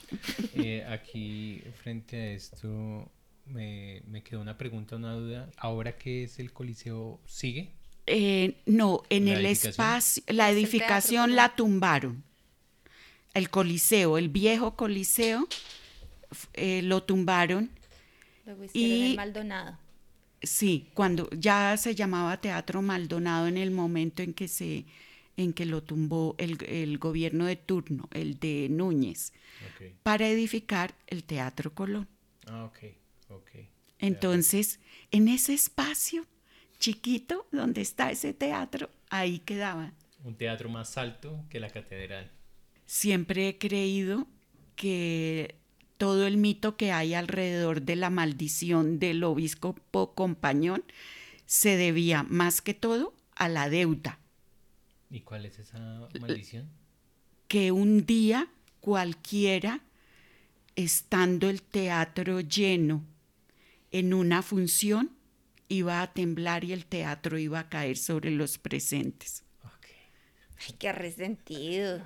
[0.54, 3.10] Eh, aquí, frente a esto,
[3.46, 5.48] me, me quedó una pregunta, una duda.
[5.56, 7.20] ¿Ahora qué es el Coliseo?
[7.26, 7.70] ¿Sigue?
[8.06, 9.70] Eh, no, en ¿La el edificación?
[9.70, 12.24] espacio, la edificación la tumbaron.
[13.34, 15.46] El Coliseo, el viejo Coliseo,
[16.54, 17.70] eh, lo tumbaron.
[18.72, 19.78] Y- el Maldonado.
[20.42, 24.86] Sí, cuando ya se llamaba Teatro Maldonado en el momento en que se
[25.36, 29.32] en que lo tumbó el, el gobierno de turno, el de Núñez,
[30.02, 32.08] para edificar el Teatro Colón.
[32.46, 32.78] Ah, ok,
[33.30, 33.50] ok.
[34.00, 36.26] Entonces, en ese espacio
[36.78, 39.92] chiquito donde está ese teatro, ahí quedaba.
[40.24, 42.30] Un teatro más alto que la catedral.
[42.92, 44.26] Siempre he creído
[44.74, 45.54] que
[45.96, 49.76] todo el mito que hay alrededor de la maldición del obispo
[50.16, 50.82] compañón
[51.46, 54.18] se debía más que todo a la deuda,
[55.08, 55.78] ¿Y cuál es esa
[56.20, 56.68] maldición?
[57.46, 58.48] que un día
[58.80, 59.84] cualquiera,
[60.74, 63.04] estando el teatro lleno
[63.92, 65.12] en una función,
[65.68, 69.44] iba a temblar y el teatro iba a caer sobre los presentes.
[70.58, 72.02] Ay, qué resentido.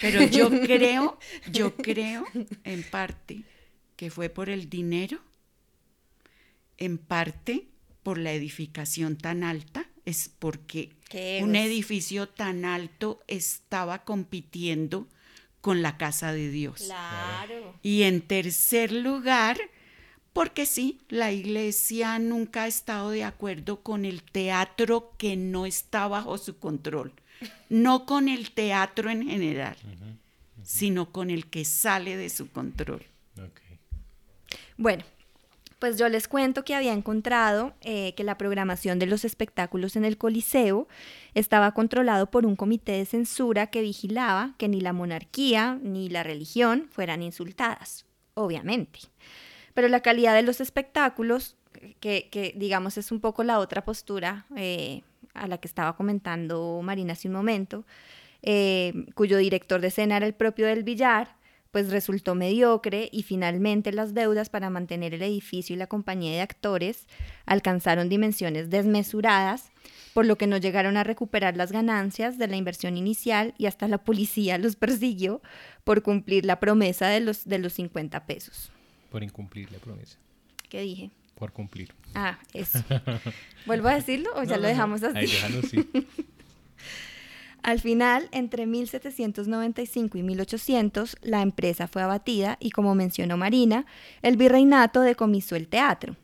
[0.00, 1.18] Pero yo creo,
[1.50, 2.26] yo creo
[2.64, 3.42] en parte
[3.96, 5.20] que fue por el dinero,
[6.78, 7.68] en parte
[8.02, 10.90] por la edificación tan alta, es porque
[11.40, 15.08] un edificio tan alto estaba compitiendo
[15.60, 16.82] con la casa de Dios.
[16.82, 17.78] Claro.
[17.82, 19.58] Y en tercer lugar,
[20.34, 26.06] porque sí, la iglesia nunca ha estado de acuerdo con el teatro que no está
[26.06, 27.14] bajo su control.
[27.68, 29.76] No con el teatro en general,
[30.62, 33.04] sino con el que sale de su control.
[34.76, 35.04] Bueno,
[35.78, 40.04] pues yo les cuento que había encontrado eh, que la programación de los espectáculos en
[40.04, 40.88] el Coliseo
[41.34, 46.22] estaba controlado por un comité de censura que vigilaba que ni la monarquía ni la
[46.22, 49.00] religión fueran insultadas, obviamente.
[49.74, 51.56] Pero la calidad de los espectáculos,
[52.00, 55.02] que, que, digamos es un poco la otra postura eh,
[55.34, 57.84] a la que estaba comentando Marina hace un momento,
[58.42, 61.36] eh, cuyo director de escena era el propio del Villar,
[61.74, 66.40] pues resultó mediocre y finalmente las deudas para mantener el edificio y la compañía de
[66.40, 67.08] actores
[67.46, 69.72] alcanzaron dimensiones desmesuradas,
[70.12, 73.88] por lo que no llegaron a recuperar las ganancias de la inversión inicial y hasta
[73.88, 75.42] la policía los persiguió
[75.82, 78.70] por cumplir la promesa de los, de los 50 pesos.
[79.10, 80.16] Por incumplir la promesa.
[80.68, 81.10] ¿Qué dije?
[81.34, 81.92] Por cumplir.
[82.14, 82.82] Ah, eso.
[83.66, 85.16] ¿Vuelvo a decirlo o ya No, lo dejamos así?
[85.16, 85.88] Ahí déjalo así.
[87.62, 93.86] Al final, entre 1795 y 1800, la empresa fue abatida y, como mencionó Marina,
[94.20, 96.14] el virreinato decomisó el teatro.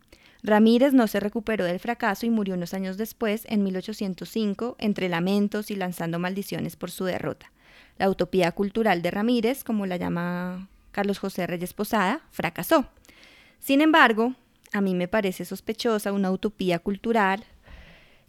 [0.42, 5.70] Ramírez no se recuperó del fracaso y murió unos años después, en 1805, entre lamentos
[5.70, 7.50] y lanzando maldiciones por su derrota.
[7.96, 12.86] La utopía cultural de Ramírez, como la llama Carlos José Reyes Posada, fracasó.
[13.60, 14.34] Sin embargo,
[14.72, 17.44] a mí me parece sospechosa una utopía cultural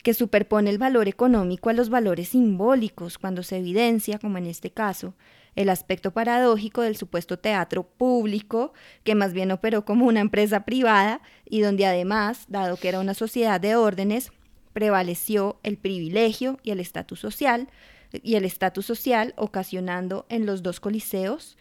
[0.04, 4.72] que superpone el valor económico a los valores simbólicos cuando se evidencia, como en este
[4.72, 5.14] caso,
[5.56, 8.74] el aspecto paradójico del supuesto teatro público,
[9.04, 13.14] que más bien operó como una empresa privada y donde además, dado que era una
[13.14, 14.32] sociedad de órdenes,
[14.74, 17.68] prevaleció el privilegio y el estatus social,
[18.12, 21.58] y el estatus social ocasionando en los dos coliseos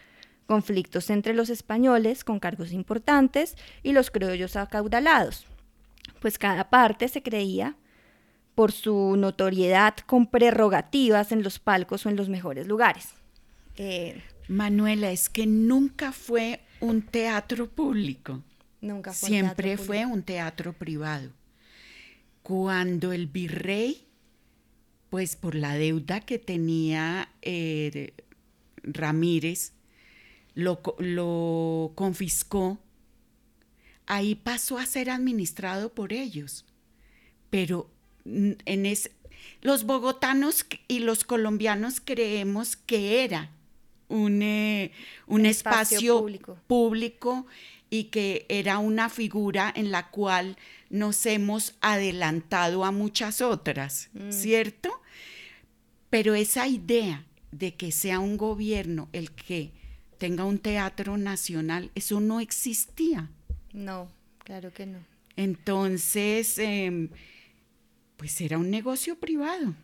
[0.51, 5.47] conflictos entre los españoles con cargos importantes y los criollos acaudalados,
[6.21, 7.77] pues cada parte se creía
[8.57, 13.11] por su notoriedad con prerrogativas en los palcos o en los mejores lugares.
[13.77, 18.43] Eh, Manuela, es que nunca fue un teatro público.
[18.81, 21.31] Nunca fue Siempre fue un teatro privado.
[22.43, 24.05] Cuando el virrey,
[25.11, 28.15] pues por la deuda que tenía eh,
[28.83, 29.75] Ramírez,
[30.55, 32.79] lo, lo confiscó,
[34.07, 36.65] ahí pasó a ser administrado por ellos.
[37.51, 37.91] Pero
[38.25, 39.13] en ese,
[39.63, 43.51] los bogotanos y los colombianos creemos que era
[44.09, 44.93] un, eh,
[45.27, 46.27] un espacio,
[46.67, 47.47] público.
[47.91, 50.57] y que era una figura en la cual
[50.91, 54.33] nos hemos adelantado a muchas otras, mm.
[54.33, 55.01] ¿cierto?
[56.09, 59.73] Pero esa idea de que sea un gobierno el que
[60.21, 63.31] tenga un teatro nacional, eso no existía.
[63.73, 64.09] No,
[64.45, 64.99] claro que no.
[65.35, 67.09] Entonces, em,
[68.19, 69.75] pues era un negocio privado.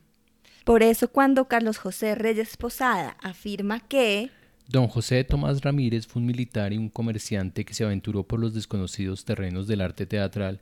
[0.65, 4.31] Por eso cuando Carlos José Reyes Posada afirma que...
[4.69, 8.53] Don José Tomás Ramírez fue un militar y un comerciante que se aventuró por los
[8.53, 10.61] desconocidos terrenos del arte teatral,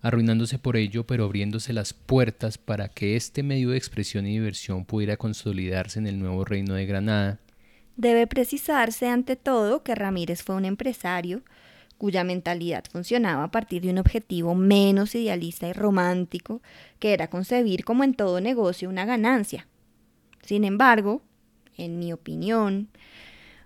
[0.00, 4.84] arruinándose por ello, pero abriéndose las puertas para que este medio de expresión y diversión
[4.84, 7.38] pudiera consolidarse en el nuevo reino de Granada.
[7.96, 11.42] Debe precisarse ante todo que Ramírez fue un empresario,
[11.98, 16.60] cuya mentalidad funcionaba a partir de un objetivo menos idealista y romántico,
[16.98, 19.68] que era concebir como en todo negocio una ganancia.
[20.42, 21.22] Sin embargo,
[21.76, 22.88] en mi opinión,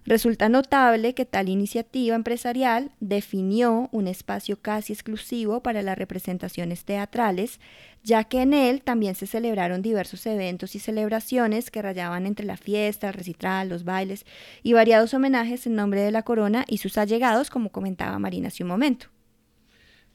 [0.07, 7.59] Resulta notable que tal iniciativa empresarial definió un espacio casi exclusivo para las representaciones teatrales,
[8.05, 12.57] ya que en él también se celebraron diversos eventos y celebraciones que rayaban entre la
[12.57, 14.25] fiesta, el recital, los bailes
[14.63, 18.63] y variados homenajes en nombre de la corona y sus allegados, como comentaba Marina hace
[18.63, 19.09] un momento.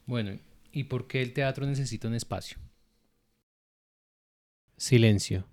[0.06, 0.40] Bueno,
[0.72, 2.58] ¿y por qué el teatro necesita un espacio?
[4.78, 5.50] Silencio.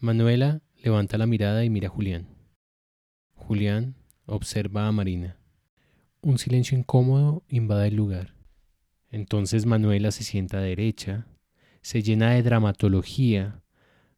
[0.00, 2.37] Manuela levanta la mirada y mira a Julián.
[3.48, 3.94] Julián
[4.26, 5.38] observa a Marina.
[6.20, 8.34] Un silencio incómodo invade el lugar.
[9.10, 11.26] Entonces Manuela se sienta derecha,
[11.80, 13.62] se llena de dramatología,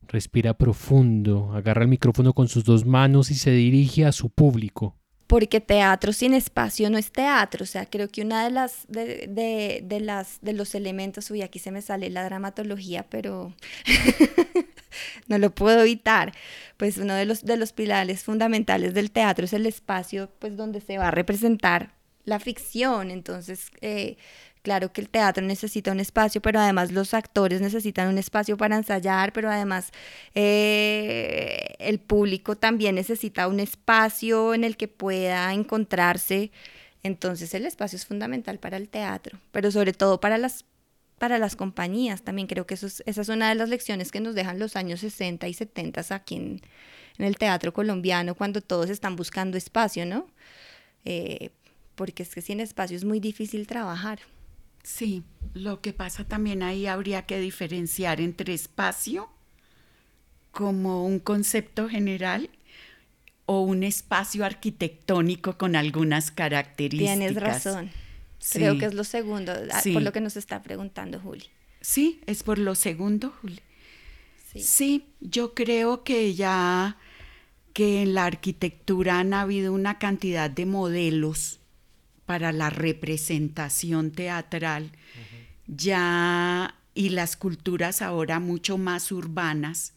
[0.09, 4.97] respira profundo, agarra el micrófono con sus dos manos y se dirige a su público.
[5.29, 7.62] Porque teatro sin espacio no es teatro.
[7.62, 11.43] O sea, creo que una de las de, de, de las de los elementos, uy,
[11.43, 13.55] aquí se me sale la dramatología, pero
[15.29, 16.33] no lo puedo evitar.
[16.76, 20.81] Pues uno de los, de los pilares fundamentales del teatro es el espacio pues, donde
[20.81, 23.11] se va a representar la ficción.
[23.11, 24.16] Entonces, eh,
[24.62, 28.76] claro que el teatro necesita un espacio, pero además los actores necesitan un espacio para
[28.76, 29.90] ensayar, pero además
[30.35, 36.50] eh, el público también necesita un espacio en el que pueda encontrarse.
[37.03, 40.64] Entonces el espacio es fundamental para el teatro, pero sobre todo para las
[41.21, 42.23] para las compañías.
[42.23, 45.01] También creo que eso esa es una de las lecciones que nos dejan los años
[45.01, 46.63] 60 y 70 aquí en,
[47.19, 50.27] el teatro colombiano, cuando todos están buscando espacio, ¿no?
[51.05, 51.51] Eh,
[51.95, 54.21] porque es que sin espacio es muy difícil trabajar.
[54.83, 59.29] Sí, lo que pasa también ahí habría que diferenciar entre espacio
[60.53, 62.49] como un concepto general
[63.45, 67.19] o un espacio arquitectónico con algunas características.
[67.19, 67.91] Tienes razón.
[68.53, 71.44] Creo que es lo segundo, ah, por lo que nos está preguntando Juli.
[71.81, 73.61] Sí, es por lo segundo, Juli.
[74.55, 75.05] Sí.
[75.20, 76.96] yo creo que ya
[77.72, 81.61] que en la arquitectura han habido una cantidad de modelos
[82.26, 84.90] para la representación teatral,
[85.66, 89.94] ya y las culturas ahora mucho más urbanas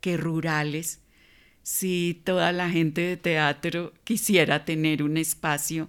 [0.00, 1.00] que rurales.
[1.62, 5.88] Si toda la gente de teatro quisiera tener un espacio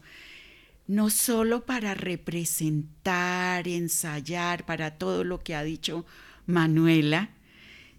[0.92, 6.06] no solo para representar, ensayar, para todo lo que ha dicho
[6.48, 7.30] Manuela,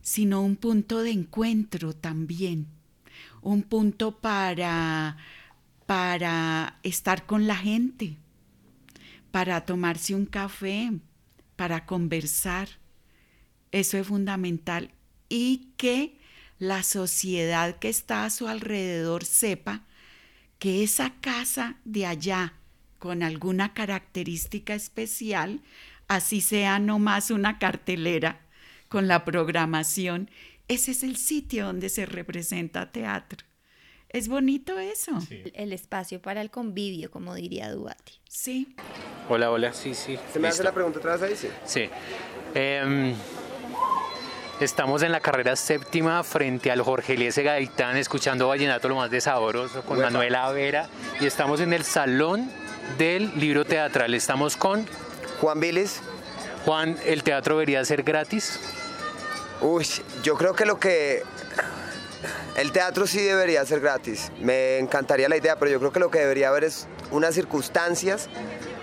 [0.03, 2.67] sino un punto de encuentro también,
[3.41, 5.17] un punto para,
[5.87, 8.19] para estar con la gente,
[9.31, 10.93] para tomarse un café,
[11.57, 12.69] para conversar.
[13.71, 14.91] Eso es fundamental
[15.31, 16.19] y que
[16.59, 19.87] la sociedad que está a su alrededor sepa
[20.59, 22.53] que esa casa de allá,
[23.03, 25.61] con alguna característica especial,
[26.07, 28.43] así sea no más una cartelera
[28.89, 30.31] con la programación,
[30.69, 33.45] ese es el sitio donde se representa teatro.
[34.09, 35.19] Es bonito eso.
[35.53, 38.13] El espacio para el convivio, como diría Duati.
[38.29, 38.77] Sí.
[39.29, 40.17] Hola, hola, sí, sí.
[40.33, 41.35] ¿Se me hace la pregunta otra vez ahí?
[41.37, 41.49] Sí.
[41.65, 41.91] Sí.
[42.55, 43.17] Em,
[44.61, 49.21] estamos en la carrera séptima frente al Jorge Eliezer Gaitán, escuchando Vallenato lo más de
[49.21, 49.99] sabroso con.
[49.99, 50.89] Manuela Vera.
[51.21, 52.62] Y estamos en el salón
[52.99, 54.15] del libro teatral.
[54.15, 54.87] Estamos con
[55.41, 56.01] Juan Vilis.
[56.65, 56.97] Juan.
[57.05, 58.61] ¿El teatro debería ser gratis?
[59.61, 59.87] Uy,
[60.23, 61.23] yo creo que lo que...
[62.57, 64.31] El teatro sí debería ser gratis.
[64.41, 68.29] Me encantaría la idea, pero yo creo que lo que debería haber es unas circunstancias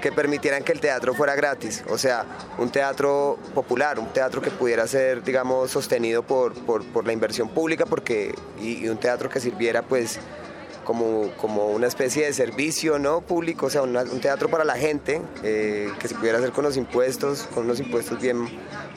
[0.02, 1.84] que permitieran que el teatro fuera gratis.
[1.90, 2.26] O sea,
[2.58, 7.50] un teatro popular, un teatro que pudiera ser, digamos, sostenido por, por, por la inversión
[7.50, 10.20] pública porque, y, y un teatro que sirviera pues
[10.90, 13.22] como, como una especie de servicio ¿no?
[13.22, 16.78] público, o sea, un teatro para la gente, eh, que se pudiera hacer con los
[16.78, 18.48] impuestos, con unos impuestos bien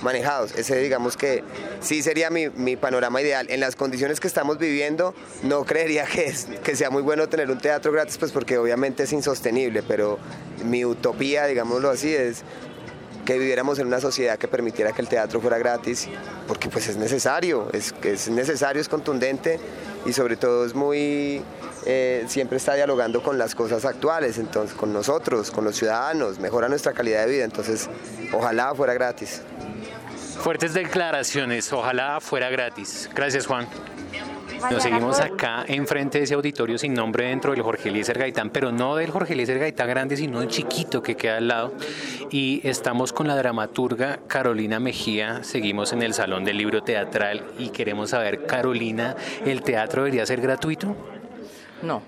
[0.00, 0.54] manejados.
[0.54, 1.44] Ese digamos que
[1.80, 3.46] sí sería mi, mi panorama ideal.
[3.50, 5.12] En las condiciones que estamos viviendo,
[5.42, 6.34] no creería que,
[6.64, 10.18] que sea muy bueno tener un teatro gratis, pues porque obviamente es insostenible, pero
[10.64, 12.42] mi utopía, digámoslo así, es
[13.26, 16.08] que viviéramos en una sociedad que permitiera que el teatro fuera gratis,
[16.48, 19.60] porque pues es necesario, es, es necesario, es contundente
[20.06, 21.42] y sobre todo es muy,
[21.86, 26.68] eh, siempre está dialogando con las cosas actuales, entonces con nosotros, con los ciudadanos, mejora
[26.68, 27.88] nuestra calidad de vida, entonces
[28.32, 29.42] ojalá fuera gratis.
[30.40, 33.08] Fuertes declaraciones, ojalá fuera gratis.
[33.14, 33.68] Gracias, Juan.
[34.70, 38.70] Nos seguimos acá enfrente de ese auditorio sin nombre dentro del Jorge Eliezer Gaitán, pero
[38.70, 41.74] no del Jorge Eliezer Gaitán grande, sino el chiquito que queda al lado.
[42.30, 45.42] Y estamos con la dramaturga Carolina Mejía.
[45.42, 50.40] Seguimos en el Salón del Libro Teatral y queremos saber, Carolina, ¿el teatro debería ser
[50.40, 50.96] gratuito?
[51.82, 52.02] No,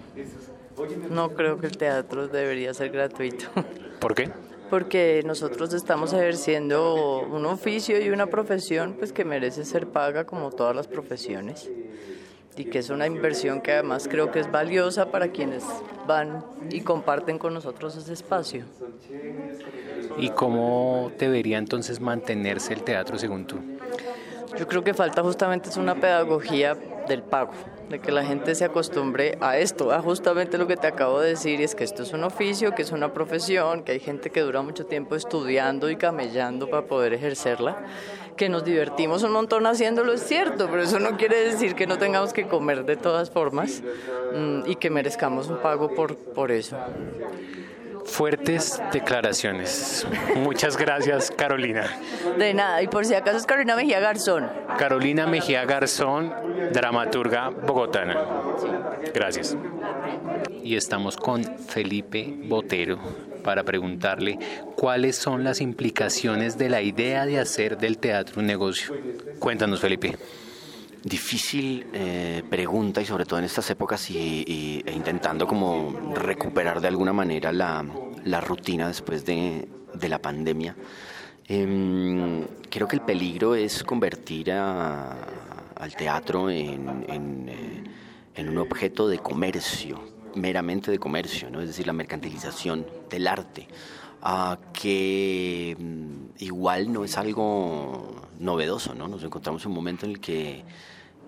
[1.11, 3.47] no creo que el teatro debería ser gratuito,
[4.01, 4.31] ¿Por qué?
[4.71, 10.51] porque nosotros estamos ejerciendo un oficio y una profesión pues que merece ser paga como
[10.51, 11.71] todas las profesiones
[12.57, 15.65] y que es una inversión que además creo que es valiosa para quienes
[16.07, 18.65] van y comparten con nosotros ese espacio.
[20.19, 23.57] ¿Y cómo debería entonces mantenerse el teatro según tú?
[24.57, 26.77] Yo creo que falta justamente es una pedagogía
[27.09, 27.53] del pago,
[27.89, 31.31] de que la gente se acostumbre a esto, a justamente lo que te acabo de
[31.31, 34.41] decir, es que esto es un oficio, que es una profesión, que hay gente que
[34.41, 37.77] dura mucho tiempo estudiando y camellando para poder ejercerla,
[38.37, 41.99] que nos divertimos un montón haciéndolo, es cierto, pero eso no quiere decir que no
[41.99, 43.83] tengamos que comer de todas formas
[44.35, 46.77] mm, y que merezcamos un pago por, por eso.
[48.05, 50.07] Fuertes declaraciones.
[50.37, 51.91] Muchas gracias, Carolina.
[52.39, 54.49] De nada, y por si acaso es Carolina Mejía Garzón.
[54.79, 56.33] Carolina Mejía Garzón,
[56.73, 58.17] dramaturga bogotana.
[59.13, 59.57] Gracias.
[60.63, 62.99] Y estamos con Felipe Botero
[63.43, 64.39] para preguntarle
[64.77, 68.95] cuáles son las implicaciones de la idea de hacer del teatro un negocio.
[69.39, 70.17] Cuéntanos, Felipe.
[71.05, 76.89] Difícil eh, pregunta y sobre todo en estas épocas y, e intentando como recuperar de
[76.89, 77.85] alguna manera la,
[78.25, 80.75] la rutina después de, de la pandemia.
[81.47, 85.13] Em, creo que el peligro es convertir a-
[85.77, 87.85] al teatro en, eh,
[88.35, 90.01] en un objeto de comercio,
[90.37, 91.61] meramente de comercio, ¿no?
[91.61, 93.69] es decir, la mercantilización del arte,
[94.73, 99.07] que mm, igual no es algo novedoso, ¿no?
[99.07, 100.65] Nos encontramos en un momento en el que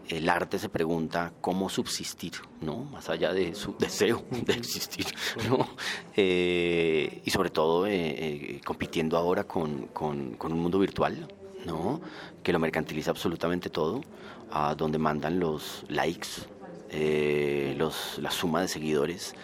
[0.09, 2.85] el arte se pregunta cómo subsistir, ¿no?
[2.85, 5.07] Más allá de su deseo de existir,
[5.49, 5.67] ¿no?
[6.17, 11.27] Eh, y sobre todo eh, eh, compitiendo ahora con, con- un mundo virtual,
[11.65, 12.01] ¿no?
[12.43, 14.01] Que lo mercantiliza absolutamente todo,
[14.51, 16.29] a donde mandan los likes,
[16.91, 19.35] eh, los, la suma de seguidores.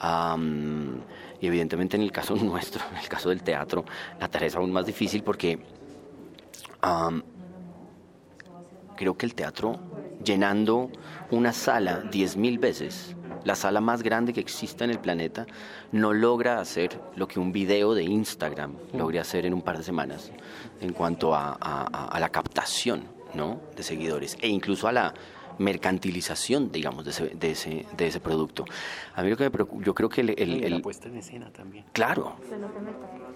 [0.00, 1.00] am,
[1.40, 3.84] y evidentemente en el caso nuestro, en el caso del teatro,
[4.18, 5.58] la tarea es aún más difícil porque
[6.82, 7.22] am,
[8.96, 9.78] creo que el teatro
[10.24, 10.90] llenando
[11.30, 13.14] una sala 10.000 veces,
[13.44, 15.46] la sala más grande que exista en el planeta,
[15.92, 19.84] no logra hacer lo que un video de Instagram logre hacer en un par de
[19.84, 20.30] semanas
[20.80, 23.04] en cuanto a- a la captación
[23.34, 23.60] ¿no?
[23.76, 25.14] de seguidores e incluso a la
[25.60, 28.64] mercantilización, digamos, de ese, de ese, de ese producto.
[29.14, 30.30] A mí lo que me preocupa, yo creo que el...
[30.30, 31.84] el- el- puesta en escena también.
[31.92, 32.34] Claro,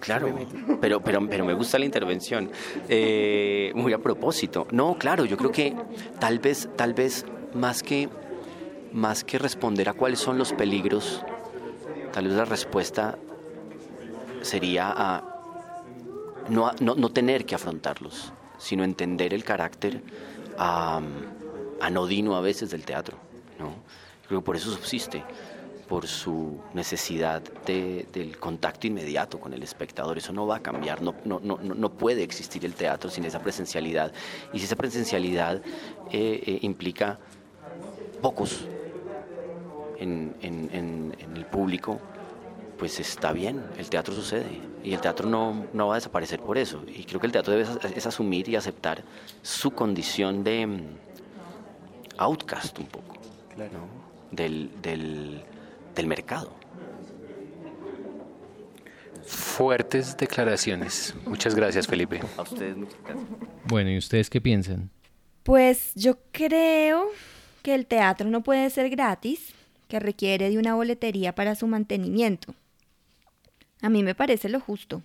[0.01, 0.35] Claro,
[0.81, 2.51] pero, pero, pero me gusta la intervención.
[2.89, 4.67] Eh, muy a propósito.
[4.71, 5.75] No, claro, yo creo que
[6.19, 8.09] tal vez, tal vez más que,
[8.91, 11.23] más que responder a cuáles son los peligros,
[12.11, 13.17] tal vez la respuesta
[14.41, 15.23] sería a
[16.49, 20.01] no, no, no tener que afrontarlos, sino entender el carácter
[21.79, 23.17] anodino a veces del teatro.
[23.59, 23.73] ¿no?
[24.27, 25.23] Creo que por eso subsiste
[25.87, 30.17] por su necesidad de- del contacto inmediato con el espectador.
[30.17, 33.39] Eso no va a cambiar, no, no, no, no- puede existir el teatro sin esa
[33.39, 34.11] presencialidad.
[34.51, 35.61] Y si esa presencialidad
[36.11, 37.19] eh, eh, implica
[38.21, 38.65] pocos,
[39.99, 41.99] en, el público,
[42.77, 44.45] pues está bien, el teatro sucede
[44.83, 46.81] y el teatro no, no, va a desaparecer por eso.
[46.87, 47.65] Y creo que el teatro debe
[47.95, 49.03] es asumir y aceptar
[49.41, 50.67] su condición de
[52.17, 53.15] outcast un poco
[54.31, 55.43] del, del,
[55.95, 56.53] del mercado.
[59.25, 61.15] Fuertes declaraciones.
[61.25, 62.21] Muchas gracias, Felipe.
[62.37, 63.27] A ustedes, muchas gracias.
[63.65, 64.91] Bueno, ¿y ustedes qué piensan?
[65.43, 67.07] Pues yo creo
[67.63, 69.53] que el teatro no puede ser gratis,
[69.87, 72.53] que requiere de una boletería para su mantenimiento.
[73.81, 75.01] A mí me parece lo justo.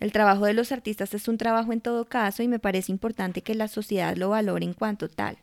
[0.00, 3.42] El trabajo de los artistas es un trabajo en todo caso y me parece importante
[3.42, 5.38] que la sociedad lo valore en cuanto tal.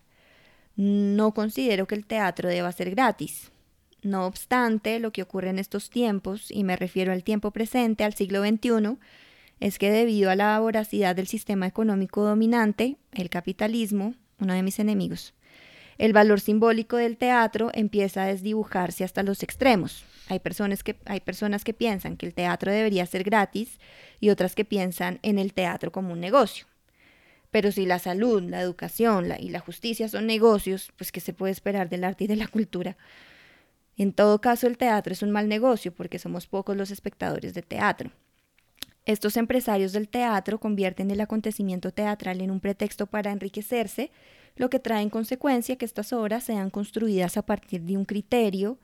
[0.82, 3.52] No considero que el teatro deba ser gratis.
[4.02, 8.14] No obstante, lo que ocurre en estos tiempos, y me refiero al tiempo presente, al
[8.14, 8.98] siglo XXI,
[9.60, 14.80] es que debido a la voracidad del sistema económico dominante, el capitalismo, uno de mis
[14.80, 15.34] enemigos,
[15.98, 20.06] el valor simbólico del teatro empieza a desdibujarse hasta los extremos.
[20.30, 23.82] Hay personas que, hay personas que piensan que el teatro debería ser gratis
[24.22, 26.69] y otras que piensan en el teatro como un negocio.
[27.52, 31.52] Pero si la salud, la educación y la justicia son negocios, pues ¿qué se puede
[31.52, 32.96] esperar del arte y de la cultura?
[33.98, 37.62] En todo caso, el teatro es un mal negocio porque somos pocos los espectadores de
[37.62, 38.12] teatro.
[39.06, 44.12] Estos empresarios del teatro convierten el acontecimiento teatral en un pretexto para enriquecerse,
[44.56, 48.78] lo que trae en consecuencia que estas obras sean construidas a partir de un criterio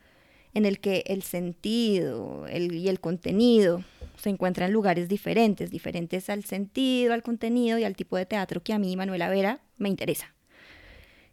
[0.54, 3.84] en el que el sentido y el contenido
[4.18, 8.64] se encuentran en lugares diferentes, diferentes al sentido, al contenido y al tipo de teatro
[8.64, 10.36] que a mí, Manuela Vera, me interesa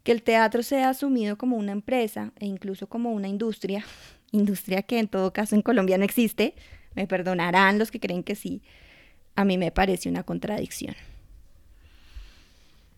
[0.03, 3.85] que el teatro sea asumido como una empresa e incluso como una industria,
[4.31, 6.55] industria que en todo caso en Colombia no existe,
[6.93, 8.61] me perdonarán los que creen que sí,
[9.35, 10.95] a mí me parece una contradicción.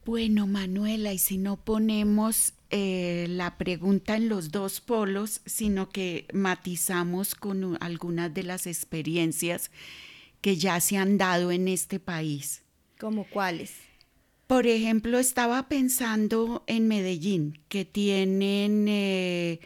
[0.06, 6.28] Bueno, Manuela, y si no ponemos eh, la pregunta en los dos polos, sino que
[6.34, 9.72] matizamos con algunas de las experiencias
[10.42, 12.64] que ya se han dado en este país.
[13.00, 13.76] ¿Como cuáles?
[14.46, 19.62] Por ejemplo, estaba pensando en Medellín, que tienen eh,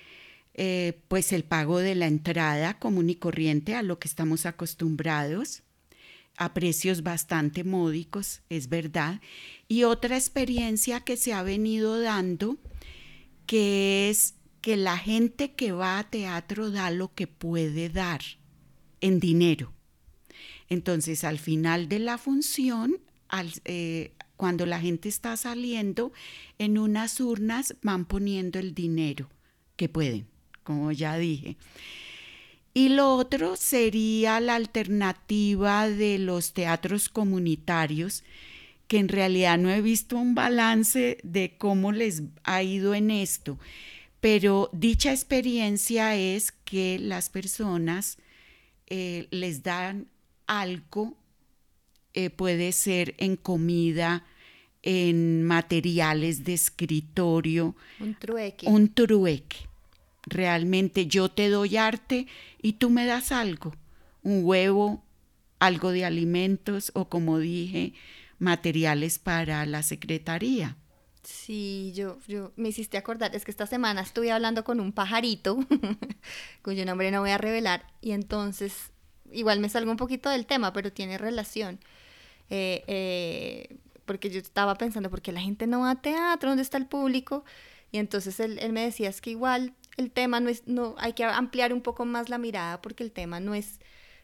[0.53, 5.64] eh, pues el pago de la entrada común y corriente a lo que estamos acostumbrados,
[6.38, 9.20] a precios bastante módicos, es verdad.
[9.68, 12.60] Y otra experiencia que se ha venido dando,
[13.50, 18.22] que es que la gente que va a teatro da lo que puede dar
[19.02, 19.74] en dinero.
[20.70, 23.00] Entonces, al final de la función,
[23.66, 26.14] eh, cuando la gente está saliendo,
[26.60, 29.32] en unas urnas van poniendo el dinero
[29.78, 30.28] que pueden,
[30.62, 31.58] como ya dije.
[32.76, 38.24] Y lo otro sería la alternativa de los teatros comunitarios,
[38.90, 43.60] que en realidad no he visto un balance de cómo les ha ido en esto,
[44.20, 48.18] pero dicha experiencia es que las personas
[48.88, 50.08] eh, les dan
[50.48, 51.16] algo
[52.16, 54.26] eh, puede ser en comida,
[54.82, 57.76] en materiales de escritorio.
[58.00, 58.66] Un trueque.
[58.68, 59.58] Un trueque.
[60.24, 62.26] Realmente yo te doy arte
[62.60, 63.76] y tú me das algo,
[64.24, 65.04] un huevo,
[65.60, 67.94] algo de alimentos o como dije,
[68.40, 70.78] materiales para la secretaría.
[71.24, 75.60] Sí, yo, yo me hiciste acordar, es que esta semana estuve hablando con un pajarito,
[76.64, 78.92] cuyo nombre no voy a revelar, y entonces
[79.32, 81.80] igual me salgo un poquito del tema, pero tiene relación.
[82.50, 86.50] Eh, eh, porque yo estaba pensando, ¿por qué la gente no va a teatro?
[86.50, 87.44] ¿Dónde está el público?
[87.92, 91.24] Y entonces él, me decía, es que igual el tema no es, no, hay que
[91.26, 93.80] ampliar un poco más la mirada porque el tema no es,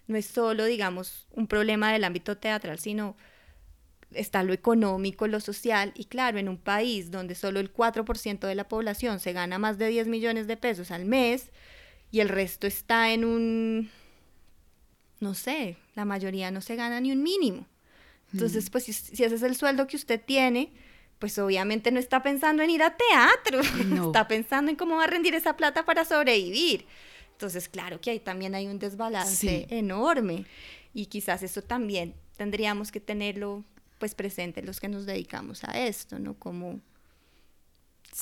[0.07, 3.15] no es solo, digamos, un problema del ámbito teatral, sino
[4.15, 8.55] está lo económico, lo social, y claro, en un país donde solo el 4% de
[8.55, 11.51] la población se gana más de 10 millones de pesos al mes
[12.11, 13.89] y el resto está en un,
[15.19, 17.67] no sé, la mayoría no se gana ni un mínimo.
[18.33, 20.73] Entonces, pues si, ese es el sueldo que usted tiene,
[21.19, 23.61] pues obviamente no está pensando en ir a teatro,
[24.07, 26.85] está pensando en cómo va a rendir esa plata para sobrevivir.
[27.31, 30.45] Entonces, claro que ahí también hay un desbalance enorme
[30.93, 33.63] y quizás eso también tendríamos que tenerlo
[33.97, 36.35] pues presente los que nos dedicamos a esto, ¿no?
[36.35, 36.79] Como,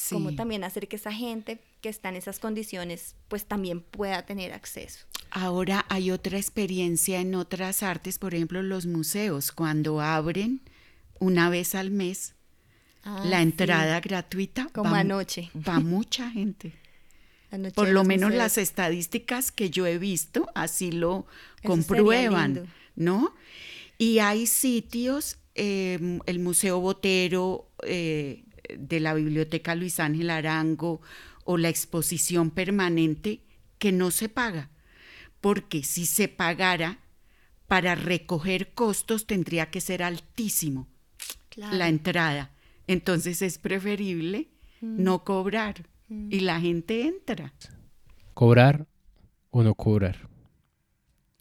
[0.09, 4.53] como también hacer que esa gente que está en esas condiciones pues también pueda tener
[4.53, 5.05] acceso.
[5.32, 10.61] Ahora hay otra experiencia en otras artes, por ejemplo, los museos, cuando abren
[11.19, 12.36] una vez al mes
[13.03, 14.67] ah, la entrada gratuita.
[14.71, 15.49] Como anoche.
[15.55, 16.74] Va mucha gente.
[17.74, 21.26] por lo menos las estadísticas que yo he visto así lo
[21.63, 23.34] comprueban, ¿no?
[23.97, 28.45] Y hay sitios, em, el Museo Botero eh,
[28.78, 31.01] de la Biblioteca Luis Ángel Arango
[31.45, 33.41] o la exposición permanente
[33.78, 34.70] que no se paga,
[35.41, 36.99] porque si se pagara,
[37.68, 40.88] para recoger costos tendría que ser altísimo
[41.56, 42.51] la entrada.
[42.88, 44.49] Entonces es preferible
[44.84, 45.01] Mm.
[45.01, 47.54] no cobrar y la gente entra.
[48.34, 48.86] ¿Cobrar
[49.49, 50.28] o no cobrar?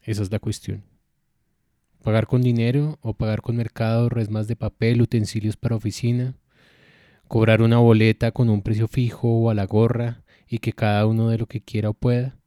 [0.01, 0.83] Esa es la cuestión.
[2.03, 6.35] ¿Pagar con dinero o pagar con mercado, resmas de papel, utensilios para oficina?
[7.29, 11.29] ¿Cobrar una boleta con un precio fijo o a la gorra y que cada uno
[11.29, 12.37] de lo que quiera o pueda?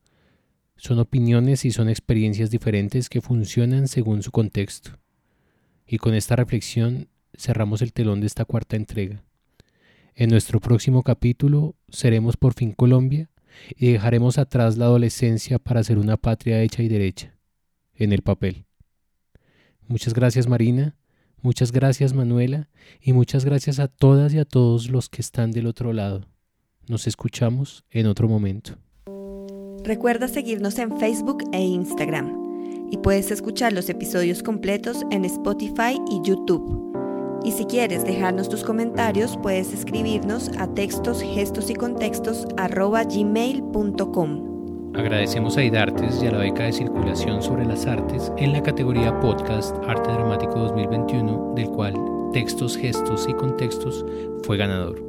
[0.76, 4.98] Son opiniones y son experiencias diferentes que funcionan según su contexto.
[5.86, 9.24] Y con esta reflexión cerramos el telón de esta cuarta entrega.
[10.14, 13.30] En nuestro próximo capítulo seremos por fin Colombia
[13.74, 17.38] y dejaremos atrás la adolescencia para ser una patria hecha y derecha,
[17.94, 18.66] en el papel.
[19.88, 20.96] Muchas gracias Marina,
[21.42, 22.68] muchas gracias Manuela
[23.00, 26.26] y muchas gracias a todas y a todos los que están del otro lado.
[26.88, 28.78] Nos escuchamos en otro momento.
[29.84, 36.20] Recuerda seguirnos en Facebook e Instagram y puedes escuchar los episodios completos en Spotify y
[36.24, 36.84] YouTube.
[37.44, 44.55] Y si quieres dejarnos tus comentarios, puedes escribirnos a textos, gestos y contextos gmail.com.
[44.96, 49.20] Agradecemos a IDARTES y a la beca de circulación sobre las artes en la categoría
[49.20, 51.94] Podcast Arte Dramático 2021, del cual
[52.32, 54.06] Textos, Gestos y Contextos
[54.42, 55.05] fue ganador.